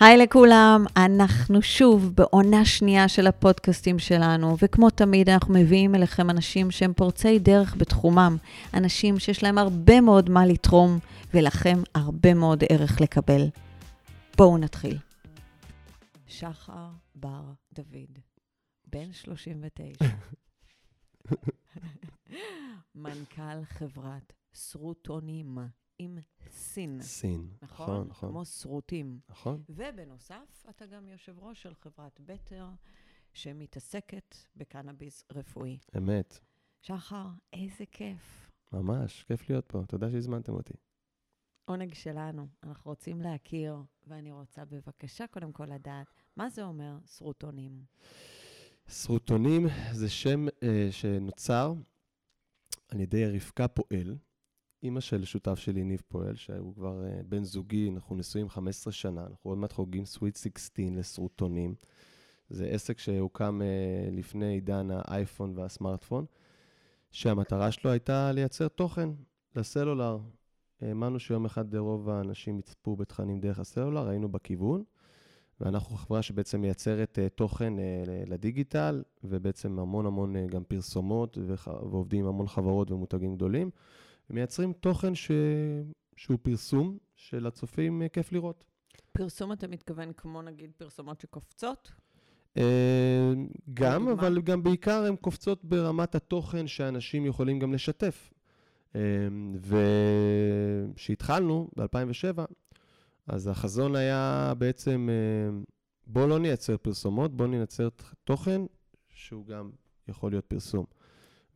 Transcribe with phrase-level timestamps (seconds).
[0.00, 6.70] היי לכולם, אנחנו שוב בעונה שנייה של הפודקאסטים שלנו, וכמו תמיד אנחנו מביאים אליכם אנשים
[6.70, 8.36] שהם פורצי דרך בתחומם,
[8.74, 10.98] אנשים שיש להם הרבה מאוד מה לתרום,
[11.34, 13.48] ולכם הרבה מאוד ערך לקבל.
[14.36, 14.98] בואו נתחיל.
[16.26, 18.18] שחר בר דוד,
[18.86, 20.04] בן 39,
[22.94, 25.58] מנכ"ל חברת סרוטונים.
[26.02, 26.18] עם
[26.50, 27.02] סין.
[27.02, 27.86] סין, נכון?
[27.86, 28.30] נכון, נכון.
[28.30, 29.20] כמו סרוטים.
[29.28, 29.62] נכון.
[29.68, 32.68] ובנוסף, אתה גם יושב ראש של חברת בטר,
[33.32, 35.78] שמתעסקת בקנאביס רפואי.
[35.96, 36.38] אמת.
[36.82, 38.50] שחר, איזה כיף.
[38.72, 39.82] ממש, כיף להיות פה.
[39.88, 40.74] תודה שהזמנתם אותי.
[41.64, 42.46] עונג שלנו.
[42.62, 46.06] אנחנו רוצים להכיר, ואני רוצה בבקשה קודם כל לדעת,
[46.36, 47.84] מה זה אומר סרוטונים?
[48.88, 51.74] סרוטונים זה שם אה, שנוצר
[52.88, 54.16] על ידי רבקה פועל,
[54.82, 59.20] אימא של שותף שלי, ניב פועל, שהוא כבר אה, בן זוגי, אנחנו נשואים 15 שנה,
[59.20, 61.74] אנחנו עוד מעט חוגגים סוויט 16 לסרוטונים.
[62.50, 66.24] זה עסק שהוקם אה, לפני עידן האייפון והסמארטפון,
[67.10, 69.08] שהמטרה שלו הייתה לייצר תוכן
[69.56, 70.18] לסלולר.
[70.80, 74.82] האמנו שיום אחד רוב האנשים יצפו בתכנים דרך הסלולר, היינו בכיוון,
[75.60, 81.38] ואנחנו חברה שבעצם מייצרת uh, תוכן uh, לדיגיטל, ובעצם המון המון uh, גם פרסומות.
[81.66, 83.70] ועובדים עם המון חברות ומותגים גדולים,
[84.30, 85.30] ומייצרים תוכן ש...
[86.16, 88.64] שהוא פרסום שלצופים uh, כיף לראות.
[89.12, 91.92] פרסום, אתה מתכוון כמו נגיד פרסומות שקופצות?
[92.56, 92.60] Uh,
[93.74, 94.08] גם?
[94.08, 98.32] אבל גם בעיקר הן קופצות ברמת התוכן שאנשים יכולים גם לשתף.
[98.92, 98.96] Uh,
[100.94, 102.44] וכשהתחלנו, ב-2007,
[103.26, 105.58] אז החזון היה בעצם, אה,
[106.06, 107.88] בואו לא נייצר פרסומות, בואו נייצר
[108.24, 108.62] תוכן
[109.08, 109.70] שהוא גם
[110.08, 110.84] יכול להיות פרסום.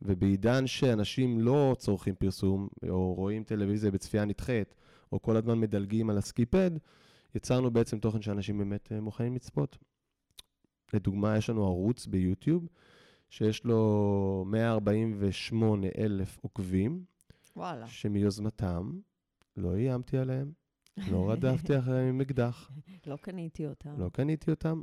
[0.01, 4.75] ובעידן שאנשים לא צורכים פרסום, או רואים טלוויזיה בצפייה נדחית,
[5.11, 6.71] או כל הזמן מדלגים על הסקיפד,
[7.35, 9.77] יצרנו בעצם תוכן שאנשים באמת אה, מוכנים לצפות.
[10.93, 12.67] לדוגמה, יש לנו ערוץ ביוטיוב,
[13.29, 17.05] שיש לו 148 אלף עוקבים,
[17.55, 17.87] וואלה.
[17.87, 18.99] שמיוזמתם,
[19.57, 20.51] לא איימתי עליהם,
[20.97, 22.71] לא רדפתי אחריהם עם אקדח,
[23.05, 23.93] לא קניתי אותה.
[23.97, 24.81] לא קניתי אותם,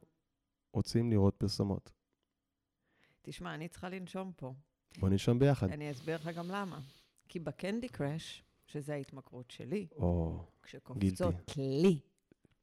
[0.72, 1.92] רוצים לראות פרסומות.
[3.22, 4.54] תשמע, אני צריכה לנשום פה.
[4.98, 5.70] בוא נשם ביחד.
[5.70, 6.80] אני אסביר לך גם למה.
[7.28, 12.00] כי בקנדי קראש, שזה ההתמכרות שלי, או, כשקופצות לי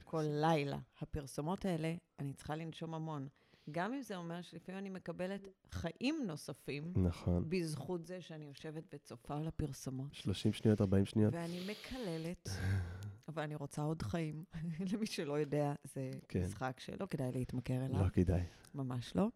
[0.04, 3.28] כל לילה הפרסומות האלה, אני צריכה לנשום המון.
[3.72, 5.42] גם אם זה אומר שלפעמים אני מקבלת
[5.72, 7.50] חיים נוספים, נכון.
[7.50, 10.14] בזכות זה שאני יושבת וצופה על הפרסומות.
[10.14, 11.34] 30 שניות, 40 שניות.
[11.34, 12.50] ואני מקללת,
[13.28, 14.44] אבל אני רוצה עוד חיים.
[14.94, 16.44] למי שלא יודע, זה כן.
[16.44, 18.44] משחק שלא כדאי להתמכר אליו, לא כדאי.
[18.76, 19.28] ממש לא.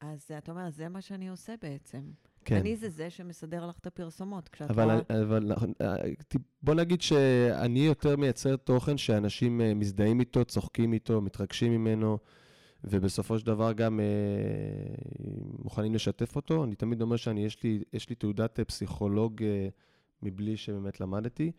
[0.00, 2.10] אז אתה אומר, זה מה שאני עושה בעצם.
[2.46, 2.56] כן.
[2.56, 4.48] אני זה זה שמסדר לך את הפרסומות.
[4.48, 5.22] כשאת אבל, רואה...
[5.22, 5.96] אבל נכון, אה,
[6.62, 12.18] בוא נגיד שאני יותר מייצר תוכן שאנשים אה, מזדהים איתו, צוחקים איתו, מתרגשים ממנו,
[12.84, 14.04] ובסופו של דבר גם אה,
[15.64, 16.64] מוכנים לשתף אותו.
[16.64, 19.68] אני תמיד אומר שאני, יש לי, יש לי תעודת פסיכולוג אה,
[20.22, 21.52] מבלי שבאמת למדתי,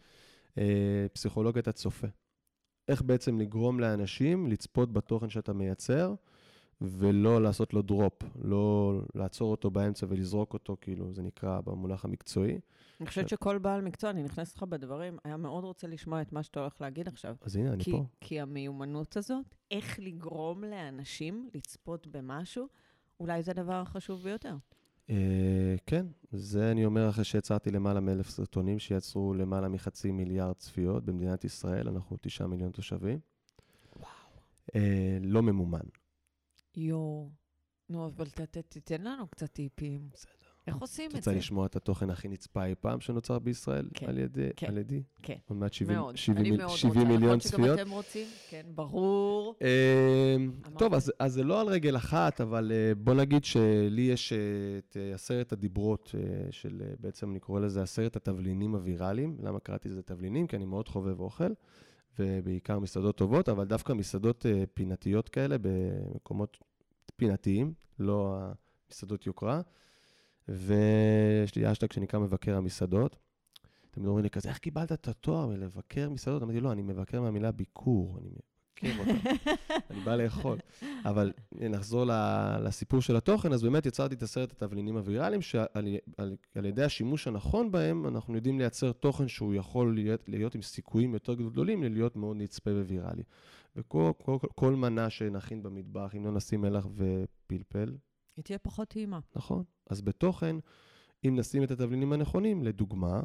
[0.58, 2.08] אה, פסיכולוגיית הצופה.
[2.88, 6.14] איך בעצם לגרום לאנשים לצפות בתוכן שאתה מייצר,
[6.82, 12.60] ולא לעשות לו דרופ, לא לעצור אותו באמצע ולזרוק אותו, כאילו, זה נקרא במונח המקצועי.
[13.00, 16.44] אני חושבת שכל בעל מקצוע, אני נכנסת לך בדברים, היה מאוד רוצה לשמוע את מה
[16.44, 17.36] שאתה הולך להגיד עכשיו.
[17.42, 18.06] אז הנה, אני כי, פה.
[18.22, 22.68] כי המיומנות הזאת, איך לגרום לאנשים לצפות במשהו,
[23.20, 24.56] אולי זה הדבר החשוב ביותר.
[25.10, 31.06] אה, כן, זה אני אומר אחרי שיצרתי למעלה מאלף סרטונים שיצרו למעלה מחצי מיליארד צפיות
[31.06, 33.20] במדינת ישראל, אנחנו תשעה מיליון תושבים.
[33.96, 34.10] וואו.
[34.76, 35.80] אה, לא ממומן.
[36.78, 37.30] יואו.
[37.90, 40.10] נו, אבל ת, ת, תיתן לנו קצת טיפים.
[40.14, 40.32] בסדר.
[40.68, 41.38] איך עושים את את רוצה זה?
[41.38, 43.90] לשמוע את התוכן הכי נצפה אי פעם שנוצר בישראל?
[43.94, 44.50] כן, על ידי?
[44.56, 45.04] כן, על ידי?
[45.24, 45.36] כן.
[45.48, 46.18] עוד מעט 70 מאוד.
[46.18, 47.14] 70 אני מאוד 70 רוצה.
[47.14, 47.78] מיליון צפיות.
[47.78, 48.28] שגם אתם רוצים?
[48.50, 49.56] כן, ברור.
[50.66, 50.78] אמרת.
[50.80, 54.38] טוב, אז, אז זה לא על רגל אחת, אבל אה, בוא נגיד שלי יש אה,
[54.78, 56.16] את אה, עשרת הדיברות
[56.52, 59.38] של, בעצם אני קורא לזה עשרת התבלינים הוויראליים.
[59.44, 60.48] למה קראתי לזה תבלינים?
[60.48, 61.54] כי אני מאוד חובב אוכל,
[62.20, 66.57] ובעיקר מסעדות טובות, אבל דווקא מסעדות פינתיות כאלה במקומות
[67.18, 68.38] פינתיים, לא
[68.90, 69.62] המסעדות יוקרה.
[70.48, 73.16] ויש לי אשטג שנקרא מבקר המסעדות.
[73.92, 76.44] תמיד אומרים לי כזה, איך קיבלת את התואר מלבקר מסעדות?
[76.44, 79.30] אמרתי, לא, אני מבקר מהמילה ביקור, אני מבקר אותה,
[79.92, 80.58] אני בא לאכול.
[81.06, 82.06] אבל נחזור
[82.64, 85.68] לסיפור של התוכן, אז באמת יצרתי את עשרת התבלינים הוויראליים, שעל
[86.18, 90.62] על, על ידי השימוש הנכון בהם, אנחנו יודעים לייצר תוכן שהוא יכול להיות, להיות עם
[90.62, 93.24] סיכויים יותר גדולים ללהיות מאוד נצפה וויראלי.
[93.77, 97.97] וכל כל, כל, מנה שנכין במטבח, אם לא נשים מלח ופלפל,
[98.38, 99.19] היא תהיה פחות טעימה.
[99.35, 99.63] נכון.
[99.89, 100.56] אז בתוכן,
[101.27, 103.21] אם נשים את התבלינים הנכונים, לדוגמה,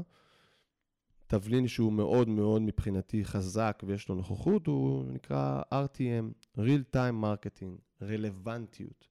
[1.26, 8.02] תבלין שהוא מאוד מאוד מבחינתי חזק ויש לו נוכחות, הוא נקרא RTM, Real Time Marketing,
[8.02, 9.08] רלוונטיות.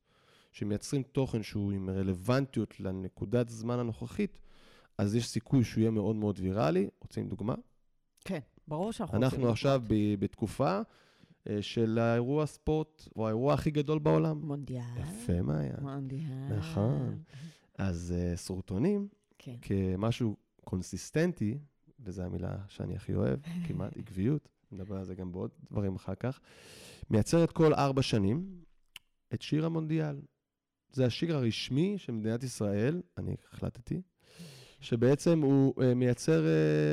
[0.51, 4.39] שמייצרים תוכן שהוא עם רלוונטיות לנקודת זמן הנוכחית,
[4.97, 6.89] אז יש סיכוי שהוא יהיה מאוד מאוד ויראלי.
[7.01, 7.55] רוצים דוגמה?
[8.25, 10.81] כן, ברור שאנחנו רוצים אנחנו עכשיו ב- בתקופה
[11.61, 14.41] של האירוע ספורט, או האירוע הכי גדול בעולם.
[14.41, 14.83] מונדיאל.
[14.99, 15.75] יפה, מאיה.
[15.81, 16.57] מונדיאל.
[16.57, 17.17] נכון.
[17.77, 19.07] אז uh, סרטונים,
[19.38, 19.55] כן.
[19.61, 21.57] כמשהו קונסיסטנטי,
[21.99, 26.39] וזו המילה שאני הכי אוהב, כמעט עקביות, נדבר על זה גם בעוד דברים אחר כך,
[27.09, 28.61] מייצרת כל ארבע שנים
[29.33, 30.21] את שיר המונדיאל.
[30.91, 34.01] זה השיר הרשמי של מדינת ישראל, אני החלטתי,
[34.79, 36.45] שבעצם הוא uh, מייצר,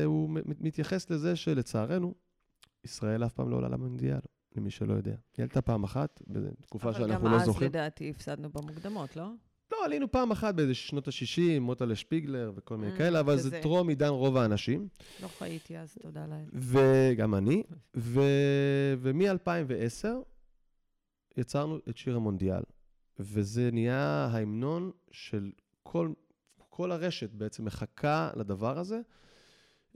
[0.04, 2.14] הוא מתייחס לזה שלצערנו,
[2.84, 4.20] ישראל אף פעם לא עולה למונדיאל,
[4.56, 5.14] למי שלא יודע.
[5.36, 7.38] היא עלתה פעם אחת, בתקופה שאנחנו לא זוכרים.
[7.38, 9.30] אבל גם אז לדעתי הפסדנו במוקדמות, לא?
[9.72, 13.62] לא, עלינו פעם אחת באיזה שנות ה-60, מוטלה שפיגלר וכל מיני mm, כאלה, אבל זה
[13.62, 14.88] טרום עידן רוב האנשים.
[15.22, 16.44] לא חייתי אז, תודה לאל.
[16.52, 17.62] וגם אני.
[17.94, 20.06] ומ-2010
[21.36, 22.62] יצרנו את שיר המונדיאל,
[23.18, 25.52] וזה נהיה ההמנון של
[25.82, 26.12] כל,
[26.68, 29.00] כל הרשת בעצם מחכה לדבר הזה.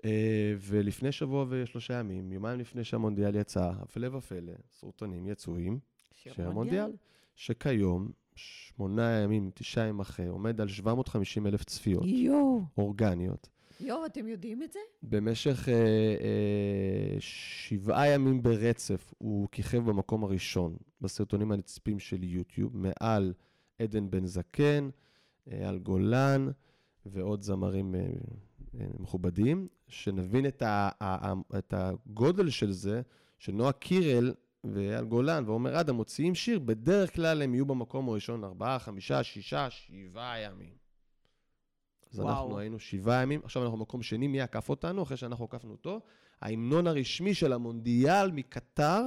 [0.04, 5.78] אה, ולפני שבוע ושלושה ימים, יומיים לפני שהמונדיאל יצא, הפלא ופלא, סרטונים עם
[6.14, 6.92] שיר המונדיאל,
[7.34, 12.04] שכיום שמונה ימים, תשעה ימים אחרי, עומד על 750 אלף צפיות.
[12.06, 12.62] יואו.
[12.78, 13.48] אורגניות.
[13.80, 14.78] יואו, אתם יודעים את זה?
[15.02, 23.32] במשך אה, אה, שבעה ימים ברצף הוא כיכב במקום הראשון בסרטונים הנצפים של יוטיוב, מעל
[23.78, 24.88] עדן בן זקן,
[25.50, 26.48] אייל גולן
[27.06, 28.06] ועוד זמרים אה, אה,
[28.74, 33.02] מכובדים, שנבין את, ה, ה, ה, את הגודל של זה,
[33.38, 34.34] שנועה קירל
[34.64, 39.70] ואייל גולן ועומר אדם מוציאים שיר, בדרך כלל הם יהיו במקום הראשון ארבעה, חמישה, שישה,
[39.70, 40.74] שבעה ימים.
[42.12, 42.28] אז וואו.
[42.28, 45.02] אנחנו היינו שבעה ימים, עכשיו אנחנו במקום שני, מי עקף אותנו?
[45.02, 46.00] אחרי שאנחנו עקפנו אותו.
[46.40, 49.02] ההמנון הרשמי של המונדיאל מקטר,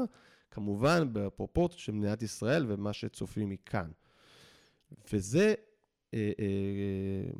[0.51, 3.91] כמובן בפרופורציות של מדינת ישראל ומה שצופים מכאן.
[5.13, 5.53] וזה...
[6.13, 7.31] אה, אה,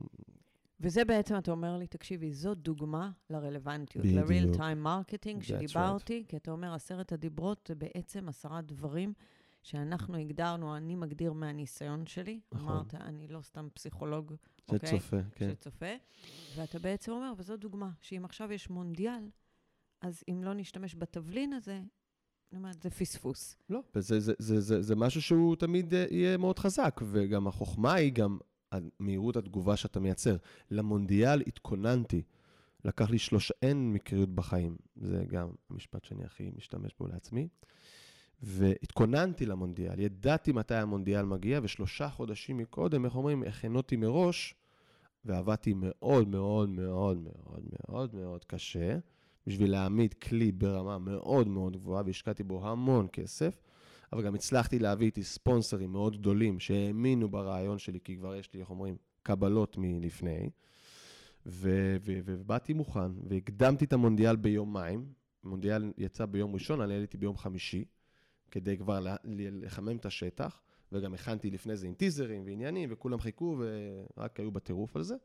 [0.80, 6.30] וזה בעצם, אתה אומר לי, תקשיבי, זו דוגמה לרלוונטיות, ל-real time marketing שדיברתי, right.
[6.30, 9.14] כי אתה אומר, עשרת הדיברות זה בעצם עשרה דברים
[9.64, 12.40] שאנחנו הגדרנו, אני מגדיר מהניסיון שלי.
[12.52, 12.68] נכון.
[12.70, 14.34] אמרת, אני לא סתם פסיכולוג,
[14.70, 14.90] אוקיי?
[14.90, 15.50] שצופה, כן.
[15.50, 15.94] שצופה.
[16.56, 19.30] ואתה בעצם אומר, וזו דוגמה, שאם עכשיו יש מונדיאל,
[20.02, 21.82] אז אם לא נשתמש בתבלין הזה,
[22.52, 23.58] אני אומרת, זה פספוס.
[23.70, 27.94] לא, וזה זה, זה, זה, זה משהו שהוא תמיד אה, יהיה מאוד חזק, וגם החוכמה
[27.94, 28.38] היא גם
[29.00, 30.38] מהירות התגובה שאתה מייצר.
[30.72, 32.22] למונדיאל התכוננתי.
[32.86, 34.76] לקח לי שלושה, אין מקריות בחיים.
[34.96, 37.48] זה גם המשפט שאני הכי משתמש בו לעצמי.
[38.42, 44.56] והתכוננתי למונדיאל, ידעתי מתי המונדיאל מגיע, ושלושה חודשים מקודם, איך אומרים, הכנותי מראש,
[45.26, 48.98] ועבדתי מאוד מאוד מאוד מאוד מאוד מאוד קשה,
[49.48, 53.62] בשביל להעמיד כלי ברמה מאוד מאוד גבוהה, והשקעתי בו המון כסף,
[54.14, 58.60] אבל גם הצלחתי להביא איתי ספונסרים מאוד גדולים שהאמינו ברעיון שלי, כי כבר יש לי,
[58.60, 60.50] איך אומרים, קבלות מלפני.
[61.46, 65.06] ובאתי מוכן, והקדמתי את המונדיאל ביומיים.
[65.44, 67.86] המונדיאל יצא ביום ראשון, אני עליתי ביום חמישי.
[68.52, 70.62] כדי כבר לחמם את השטח,
[70.92, 73.58] וגם הכנתי לפני זה עם טיזרים ועניינים, וכולם חיכו
[74.18, 75.16] ורק היו בטירוף על זה.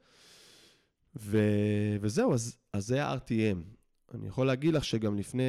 [1.16, 1.38] ו...
[2.00, 3.58] וזהו, אז, אז זה ה-RTM.
[4.14, 5.42] אני יכול להגיד לך שגם לפני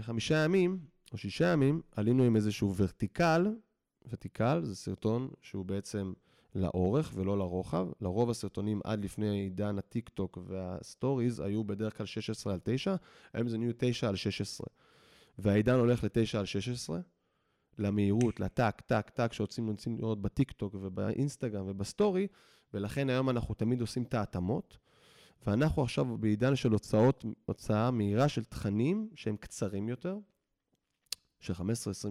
[0.00, 0.78] חמישה ימים,
[1.12, 3.46] או שישה ימים, עלינו עם איזשהו vertical,
[4.08, 6.12] vertical זה סרטון שהוא בעצם
[6.54, 7.88] לאורך ולא לרוחב.
[8.00, 12.94] לרוב הסרטונים עד לפני עידן הטיק טוק וה stories היו בדרך כלל 16 על 9,
[13.32, 14.66] היום זה נהיו 9 על 16.
[15.38, 17.00] והעידן הולך ל-9 על 16,
[17.78, 22.26] למהירות, לטק, טק, טק, שעושים לראות בטיקטוק ובאינסטגרם ובסטורי,
[22.74, 24.78] ולכן היום אנחנו תמיד עושים את ההתאמות.
[25.46, 30.18] ואנחנו עכשיו בעידן של הוצאות, הוצאה מהירה של תכנים שהם קצרים יותר,
[31.40, 31.62] של 15-20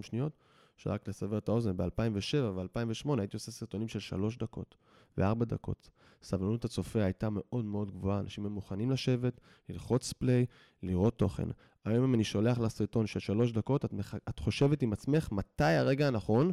[0.01, 0.33] שניות,
[0.77, 4.75] שרק לסבר את האוזן, ב-2007 ו-2008 הייתי עושה סרטונים של 3 דקות
[5.17, 5.89] ו-4 דקות.
[6.23, 10.45] סבלנות הצופה הייתה מאוד מאוד גבוהה, אנשים הם מוכנים לשבת, ללחוץ פליי,
[10.83, 11.47] לראות תוכן.
[11.85, 14.15] היום אם אני שולח לסרטון של 3 דקות, את, מח...
[14.15, 16.51] את חושבת עם עצמך מתי הרגע הנכון,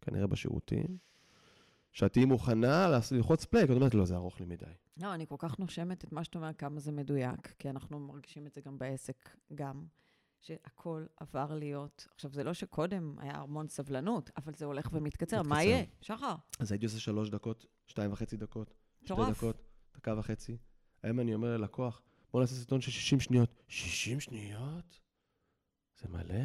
[0.00, 0.98] כנראה בשירותים,
[1.92, 4.64] שאת תהיי מוכנה ללחוץ פליי, כי את אומרת, לא, זה ארוך לי מדי.
[5.02, 8.46] לא, אני כל כך נושמת את מה שאתה אומר, כמה זה מדויק, כי אנחנו מרגישים
[8.46, 9.84] את זה גם בעסק, גם.
[10.40, 15.42] שהכל עבר להיות, עכשיו, זה לא שקודם היה המון סבלנות, אבל זה הולך ומתקצר.
[15.42, 15.84] מה יהיה?
[16.00, 16.34] שחר.
[16.58, 19.62] אז הייתי עושה שלוש דקות, שתיים וחצי דקות, שתי דקות,
[19.96, 20.56] דקה וחצי.
[21.02, 22.02] היום אני אומר ללקוח,
[22.32, 23.62] בוא נעשה סרטון של 60 שניות.
[23.68, 25.00] 60 שניות?
[26.00, 26.44] זה מלא.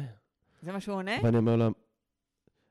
[0.62, 1.12] זה מה שהוא עונה?
[1.22, 1.70] ואני אומר לו...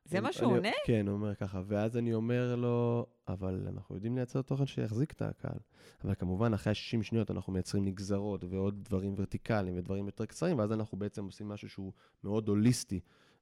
[0.06, 0.72] זה מה שהוא עונה?
[0.86, 1.62] כן, הוא אומר ככה.
[1.68, 5.60] ואז אני אומר לו, אבל אנחנו יודעים לייצר תוכן שיחזיק את הקהל.
[6.04, 10.72] אבל כמובן, אחרי 60 שניות אנחנו מייצרים נגזרות ועוד דברים ורטיקליים ודברים יותר קצרים, ואז
[10.72, 13.00] אנחנו בעצם עושים משהו שהוא מאוד הוליסטי,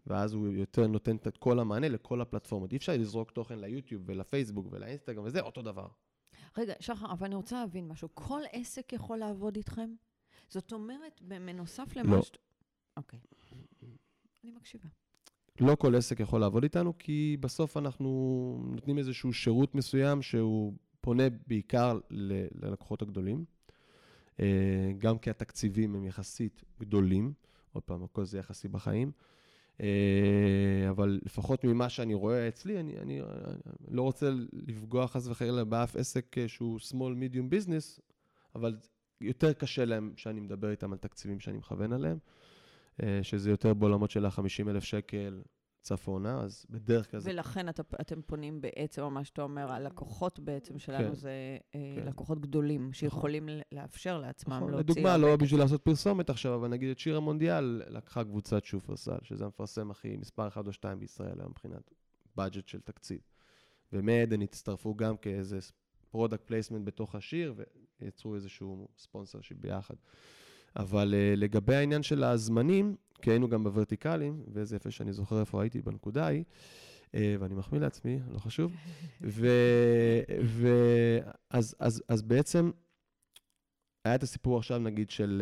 [0.07, 2.71] ואז הוא יותר נותן את כל המענה לכל הפלטפורמות.
[2.71, 5.87] אי אפשר לזרוק תוכן ליוטיוב ולפייסבוק ולאינסטגרם וזה, אותו דבר.
[6.57, 8.09] רגע, שחר, אבל אני רוצה להבין משהו.
[8.13, 9.93] כל עסק יכול לעבוד איתכם?
[10.49, 12.21] זאת אומרת, בנוסף למה לא.
[12.97, 13.19] אוקיי.
[14.43, 14.89] אני מקשיבה.
[15.61, 18.09] לא כל עסק יכול לעבוד איתנו, כי בסוף אנחנו
[18.71, 23.45] נותנים איזשהו שירות מסוים שהוא פונה בעיקר ללקוחות הגדולים.
[24.39, 27.33] אה, גם כי התקציבים הם יחסית גדולים,
[27.73, 29.11] עוד פעם, הכל זה יחסי בחיים.
[29.81, 35.63] אה, אבל לפחות ממה שאני רואה אצלי, אני, אני, אני לא רוצה לפגוע חס וחלילה
[35.63, 38.01] באף עסק אה, שהוא small medium business,
[38.55, 38.77] אבל
[39.21, 42.17] יותר קשה להם שאני מדבר איתם על תקציבים שאני מכוון עליהם,
[43.21, 45.41] שזה יותר בעולמות של ה-50 אלף שקל
[45.81, 47.31] צפונה, אז בדרך כלל זה...
[47.31, 51.13] ולכן אתה, אתם פונים בעצם, מה שאתה אומר, הלקוחות בעצם שלנו כן.
[51.13, 52.07] זה אה, כן.
[52.07, 54.93] לקוחות גדולים, שיכולים ל- לאפשר לעצמם נכון, להוציא...
[54.93, 55.35] לדוגמה, לא.
[55.35, 60.17] בשביל לעשות פרסומת עכשיו, אבל נגיד את שיר המונדיאל לקחה קבוצת שופרסל, שזה המפרסם הכי,
[60.17, 61.91] מספר 1 או 2 בישראל היום מבחינת
[62.35, 63.19] בדג'ט של תקציב.
[63.93, 65.59] ומעדן הצטרפו גם כאיזה
[66.11, 67.53] product placement בתוך השיר,
[68.01, 69.95] ויצרו איזשהו sponsorship ביחד.
[70.75, 75.61] אבל uh, לגבי העניין של הזמנים, כי היינו גם בוורטיקלים, ואיזה יפה שאני זוכר איפה
[75.61, 76.43] הייתי בנקודה ההיא,
[77.07, 78.71] uh, ואני מחמיא לעצמי, לא חשוב.
[79.21, 79.47] ו,
[80.43, 80.69] ו,
[81.49, 82.71] אז, אז, אז בעצם,
[84.05, 85.41] היה את הסיפור עכשיו, נגיד, של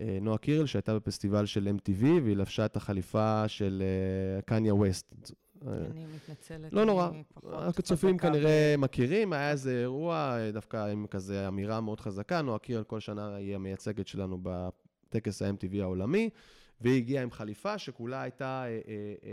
[0.00, 3.82] uh, נועה קירל, שהייתה בפסטיבל של MTV, והיא לבשה את החליפה של
[4.46, 5.14] קניה ווסט.
[5.66, 6.72] אני מתנצלת.
[6.72, 12.42] לא נורא, פחות הצופים כנראה מכירים, היה איזה אירוע, דווקא עם כזה אמירה מאוד חזקה,
[12.42, 16.30] נועה קירל כל שנה היא המייצגת שלנו בטקס ה-MTV העולמי,
[16.80, 19.30] והיא הגיעה עם חליפה שכולה הייתה אה, אה, אה,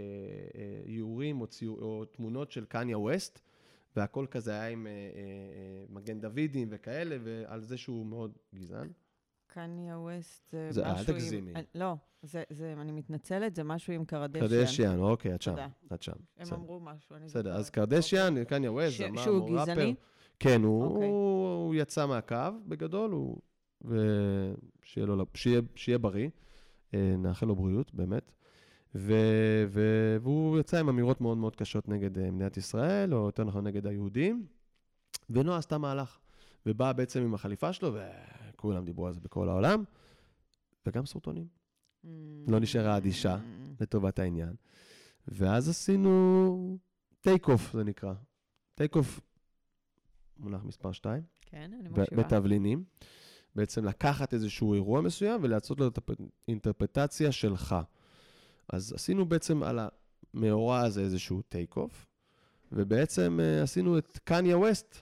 [0.55, 3.39] אה, איורים או, תמונות של קניה ווסט,
[3.95, 8.87] והכל כזה היה עם אה, אה, אה, מגן דוידים וכאלה, ועל זה שהוא מאוד גזען.
[9.53, 11.19] קניה ווסט זה זה- אל משהו עם...
[11.19, 11.53] תגזימי.
[11.55, 14.47] אה, לא, זה, זה, אני מתנצלת, זה משהו עם קרדשיאן.
[14.49, 15.67] קרדשיאן, אוקיי, את שם, תודה.
[15.93, 16.11] את שם.
[16.37, 16.55] הם בסדר.
[16.57, 17.69] אמרו משהו, אני בסדר, אז.
[17.69, 19.71] קרדשיאן, קניה ווסט, ש- זמר, שהוא הוא ראפר.
[19.71, 19.95] גזעני?
[20.39, 21.07] כן, הוא, אוקיי.
[21.09, 22.35] הוא, הוא יצא מהקו
[22.67, 23.37] בגדול, הוא,
[23.81, 26.29] ושיהיה לו, שיהיה, שיהיה בריא,
[26.93, 28.31] אה, נאחל לו בריאות, באמת.
[28.95, 29.13] ו,
[29.67, 29.81] ו,
[30.21, 33.87] והוא יצא עם אמירות מאוד מאוד קשות נגד אה, מדינת ישראל, או יותר נכון נגד
[33.87, 34.45] היהודים,
[35.29, 36.19] ונועה עשתה מהלך,
[36.65, 37.93] ובאה בעצם עם החליפה שלו,
[38.63, 39.83] וכולם דיברו על זה בכל העולם,
[40.85, 41.47] וגם סרטונים,
[42.03, 42.07] Mm.
[42.47, 43.37] לא נשארה אדישה.
[43.79, 44.53] לטובת העניין.
[45.27, 46.77] ואז עשינו
[47.21, 48.13] take off, זה נקרא.
[48.75, 49.19] take off,
[50.37, 52.23] מונח מספר 2, כן, אני מקשיבה.
[52.23, 52.83] בתבלינים.
[53.55, 55.99] בעצם לקחת איזשהו אירוע מסוים ולעשות לו את
[56.47, 57.75] האינטרפרטציה שלך.
[58.69, 59.79] אז עשינו בעצם על
[60.33, 62.05] המאורע הזה איזשהו take off,
[62.71, 64.97] ובעצם אה, עשינו את קניה ווסט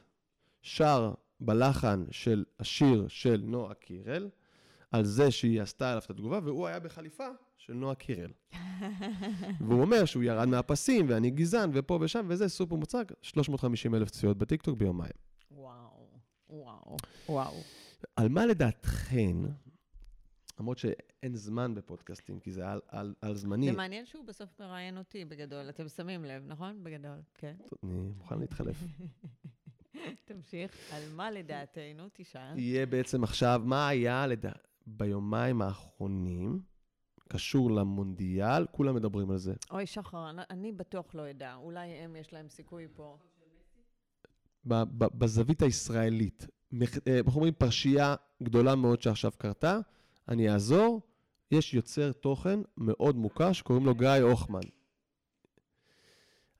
[0.62, 4.30] שר בלחן של השיר של נועה קירל,
[4.92, 8.32] על זה שהיא עשתה עליו את התגובה, והוא היה בחליפה של נועה קירל.
[9.68, 14.38] והוא אומר שהוא ירד מהפסים, ואני גזען, ופה ושם, וזה סופר מוצג, 350 אלף צפיות
[14.38, 15.14] בטיקטוק ביומיים.
[15.52, 16.08] וואו,
[16.50, 16.98] וואו,
[17.30, 17.54] וואו.
[18.16, 19.38] על מה לדעתכן,
[20.60, 24.98] למרות שאין זמן בפודקאסטים, כי זה על, על, על זמני, זה מעניין שהוא בסוף מראיין
[24.98, 26.84] אותי בגדול, אתם שמים לב, נכון?
[26.84, 27.56] בגדול, כן.
[27.84, 28.78] אני מוכן להתחלף.
[30.26, 30.72] תמשיך.
[30.94, 32.60] על מה לדעתנו, תשאל.
[32.60, 34.52] יהיה בעצם עכשיו, מה היה לדע...
[34.88, 36.62] ביומיים האחרונים,
[37.28, 39.54] קשור למונדיאל, כולם מדברים על זה.
[39.72, 41.56] אוי, שחר, אני- אני בטוח לא אדע.
[41.56, 43.18] אולי הם, יש להם סיכוי פה.
[44.66, 46.48] ב- ב- בזווית הישראלית,
[46.82, 49.80] אה, איך אומרים, פרשייה גדולה מאוד שעכשיו קרתה,
[50.30, 51.02] אני אעזור,
[51.52, 54.60] יש יוצר תוכן מאוד מוכר שקוראים לו גיא הוחמן.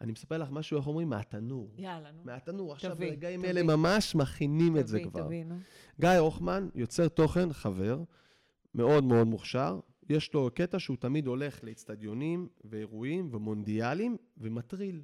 [0.02, 1.72] אני מספר לך משהו, איך אומרים, מהתנור.
[1.78, 2.24] יאללה, נו.
[2.24, 3.50] מהתנור, עכשיו תביא, ברגעים תביא.
[3.50, 5.26] אלה ממש מכינים את זה תביא, כבר.
[5.26, 5.56] תביא, נו.
[6.00, 8.04] גיא הוחמן, יוצר תוכן, חבר,
[8.76, 9.80] מאוד מאוד מוכשר.
[10.10, 15.02] יש לו קטע שהוא תמיד הולך לאצטדיונים ואירועים ומונדיאלים ומטריל.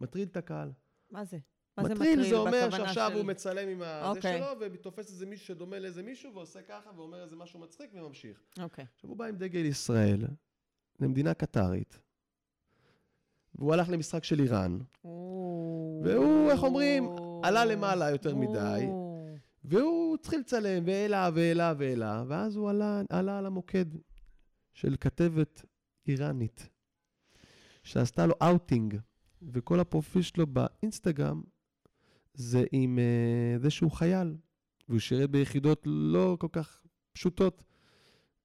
[0.00, 0.72] מטריל את הקהל.
[1.10, 1.38] מה זה?
[1.78, 4.38] מה זה מטריל מטריל זה אומר שעכשיו של- הוא מצלם עם הזה אוקיי.
[4.38, 8.42] שלו, ותופס איזה מישהו שדומה לאיזה מישהו, ועושה ככה, ואומר איזה משהו מצחיק, וממשיך.
[8.62, 8.84] אוקיי.
[8.94, 10.26] עכשיו, הוא בא עם דגל ישראל,
[11.00, 12.00] למדינה קטרית,
[13.58, 14.78] והוא הלך למשחק של איראן,
[16.04, 17.08] והוא, איך אומרים,
[17.42, 18.86] עלה למעלה יותר מדי.
[19.64, 23.84] והוא התחיל לצלם, והעלה והעלה והעלה, ואז הוא עלה, עלה על המוקד
[24.74, 25.64] של כתבת
[26.08, 26.68] איראנית,
[27.82, 28.96] שעשתה לו אאוטינג,
[29.42, 31.42] וכל הפרופיל שלו באינסטגרם
[32.34, 34.36] זה עם uh, זה שהוא חייל,
[34.88, 36.82] והוא שירת ביחידות לא כל כך
[37.12, 37.62] פשוטות,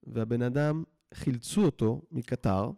[0.04, 2.72] והבן אדם, חילצו אותו מקטר,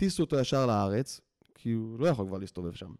[0.00, 1.20] הטיסו אותו ישר לארץ,
[1.54, 2.92] כי הוא לא יכול כבר להסתובב שם.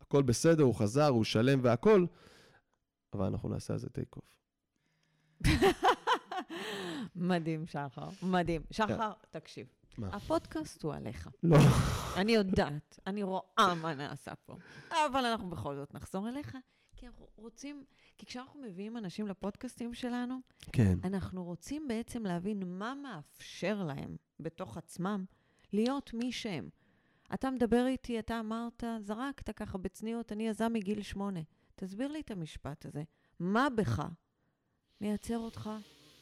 [0.00, 2.06] הכל בסדר, הוא חזר, הוא שלם והכל,
[3.12, 4.38] אבל אנחנו נעשה על זה טייק אוף.
[7.16, 8.62] מדהים, שחר, מדהים.
[8.70, 9.66] שחר, תקשיב.
[9.98, 10.08] מה?
[10.08, 11.28] הפודקאסט הוא עליך.
[11.42, 11.56] לא.
[12.16, 14.56] אני יודעת, אני רואה מה נעשה פה.
[14.90, 16.56] אבל אנחנו בכל זאת נחזור אליך,
[16.96, 17.84] כי אנחנו רוצים,
[18.18, 20.38] כי כשאנחנו מביאים אנשים לפודקאסטים שלנו,
[20.72, 20.98] כן.
[21.04, 25.24] אנחנו רוצים בעצם להבין מה מאפשר להם בתוך עצמם
[25.72, 26.68] להיות מי שהם.
[27.34, 31.40] אתה מדבר איתי, אתה אמרת, זרקת ככה בצניעות, אני יזם מגיל שמונה.
[31.74, 33.02] תסביר לי את המשפט הזה.
[33.40, 34.02] מה בך
[35.00, 35.70] מייצר אותך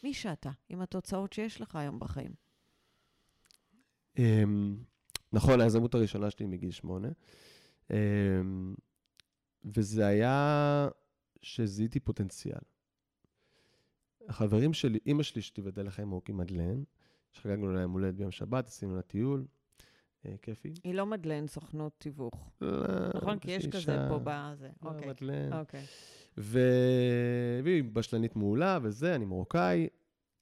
[0.05, 2.35] מי שאתה, עם התוצאות שיש לך היום בחיים?
[4.19, 4.77] אמ,
[5.33, 7.09] נכון, היזמות הראשונה שלי מגיל שמונה.
[7.91, 8.75] אמ,
[9.65, 10.89] וזה היה
[11.43, 12.61] שזיהיתי פוטנציאל.
[14.29, 16.83] החברים שלי, אימא שלי, שתיבדל לחיים ארוכים, מדלן,
[17.33, 19.45] שחגגנו לה יום הולדת ביום שבת, עשינו לה טיול,
[20.27, 20.73] אה, כיפי.
[20.85, 22.51] היא לא מדלן סוכנות תיווך.
[22.61, 22.69] לא,
[23.15, 23.39] נכון?
[23.39, 24.69] כי יש כזה פה בזה.
[24.83, 25.09] לא, אוקיי.
[25.09, 25.53] מדלן.
[25.53, 25.85] אוקיי.
[26.37, 29.89] והיא בשלנית מעולה וזה, אני מרוקאי,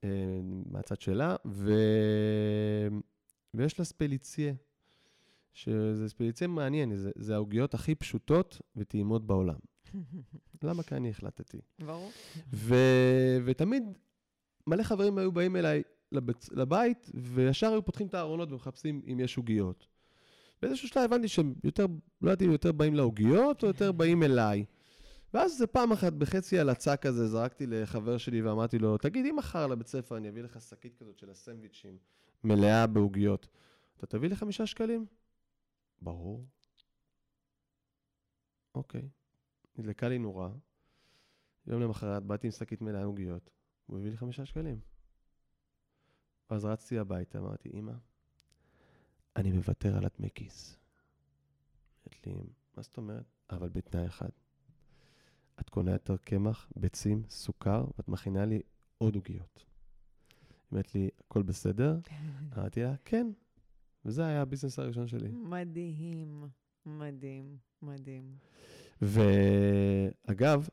[0.04, 1.73] אה, מהצד שלה, ו...
[3.54, 4.52] ויש לה ספליציה,
[5.52, 9.59] שזה ספליציה מעניין, זה, זה העוגיות הכי פשוטות וטעימות בעולם.
[10.62, 10.83] למה?
[10.83, 11.61] כי אני החלטתי.
[11.78, 12.11] ברור.
[12.52, 12.75] ו...
[13.45, 13.83] ותמיד
[14.66, 19.36] מלא חברים היו באים אליי לבית, לבית, וישר היו פותחים את הארונות ומחפשים אם יש
[19.36, 19.86] עוגיות.
[20.62, 21.86] באיזשהו שלב הבנתי שהם יותר,
[22.22, 24.64] לא יודעת אם יותר באים לעוגיות או יותר באים אליי.
[25.34, 29.66] ואז איזה פעם אחת בחצי הלצה כזה, זרקתי לחבר שלי ואמרתי לו, תגיד, אם מחר
[29.66, 31.98] לבית ספר אני אביא לך שקית כזאת של הסנדוויצ'ים,
[32.44, 33.48] מלאה בעוגיות,
[33.96, 35.06] אתה תביא לי חמישה שקלים?
[36.02, 36.44] ברור.
[38.74, 39.08] אוקיי.
[39.78, 40.50] נדלקה לי נורה.
[41.66, 43.50] יום למחרת באתי עם שקית מלאה עוגיות,
[43.86, 44.80] הוא הביא לי חמישה שקלים.
[46.50, 47.93] ואז רצתי הביתה, אמרתי, אמא,
[49.37, 50.76] אני מוותר על הדמי כיס.
[52.07, 52.35] אמרת לי,
[52.76, 53.25] מה זאת אומרת?
[53.50, 54.28] אבל בתנאי אחד.
[55.61, 58.62] את קונה יותר קמח, ביצים, סוכר, ואת מכינה לי
[58.99, 59.59] עוד עוגיות.
[59.59, 61.99] היא אומרת לי, הכל בסדר?
[62.57, 63.26] אמרתי לה, כן.
[64.05, 65.28] וזה היה הביזנס הראשון שלי.
[65.33, 66.49] מדהים,
[66.87, 68.37] מדהים, מדהים.
[69.02, 70.69] ואגב,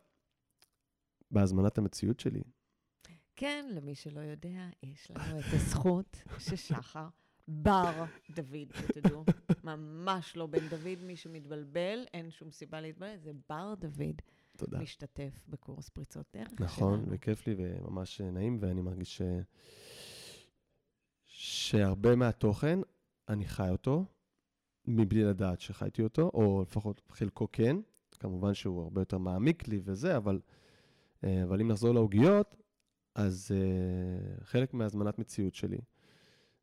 [1.32, 2.42] בהזמנת המציאות שלי,
[3.36, 7.08] כן, למי שלא יודע, יש לנו את הזכות ששחר
[7.48, 9.24] בר דוד, שתדעו,
[9.63, 14.21] ממש לא בן דוד, מי שמתבלבל, אין שום סיבה להתבלבל, זה בר דוד,
[14.58, 14.80] תודה.
[14.80, 17.12] משתתף בקורס פריצות דרך נכון, שלנו.
[17.12, 19.21] וכיף לי וממש נעים, ואני מרגיש ש...
[21.26, 22.80] שהרבה מהתוכן,
[23.30, 24.06] אני חי אותו,
[24.88, 27.78] מבלי לדעת שחייתי אותו, או לפחות חלקו כן.
[28.19, 30.39] כמובן שהוא הרבה יותר מעמיק לי וזה, אבל,
[31.24, 32.56] אה, אבל אם נחזור לעוגיות,
[33.15, 35.78] אז אה, חלק מהזמנת מציאות שלי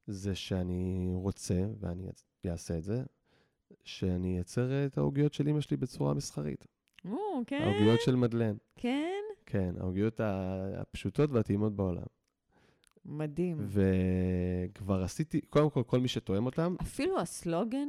[0.07, 2.11] זה שאני רוצה, ואני
[2.47, 3.03] אעשה את זה,
[3.85, 6.67] שאני אייצר את העוגיות של אמא שלי בצורה מסחרית.
[7.05, 8.57] או, כן, העוגיות של מדלן.
[8.77, 9.23] כן.
[9.47, 10.21] כן, העוגיות
[10.77, 12.07] הפשוטות והטעימות בעולם.
[13.05, 13.67] מדהים.
[13.69, 17.89] וכבר עשיתי, קודם כל, כל מי שתואם אותם, אפילו הסלוגן,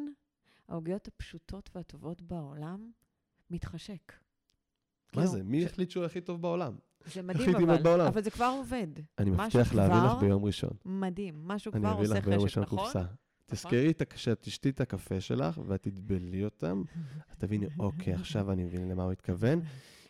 [0.68, 2.92] העוגיות הפשוטות והטובות בעולם,
[3.50, 4.14] מתחשק.
[4.14, 5.44] מה כאילו, זה?
[5.44, 6.76] מי החליט שהוא הכי טוב בעולם?
[7.14, 8.02] זה מדהים, אבל.
[8.02, 8.88] אבל זה כבר עובד.
[9.20, 10.70] אני מבטיח להביא לך ביום ראשון.
[10.86, 12.78] מדהים, משהו אני כבר אביא עושה לך ביום חשק, ראשון נכון?
[12.80, 13.04] קופסה.
[13.46, 16.84] תזכרי את הק- שאת תשתי את הקפה שלך ואת תטבלי אותם,
[17.34, 19.62] את תביני, אוקיי, עכשיו אני מבין למה הוא התכוון.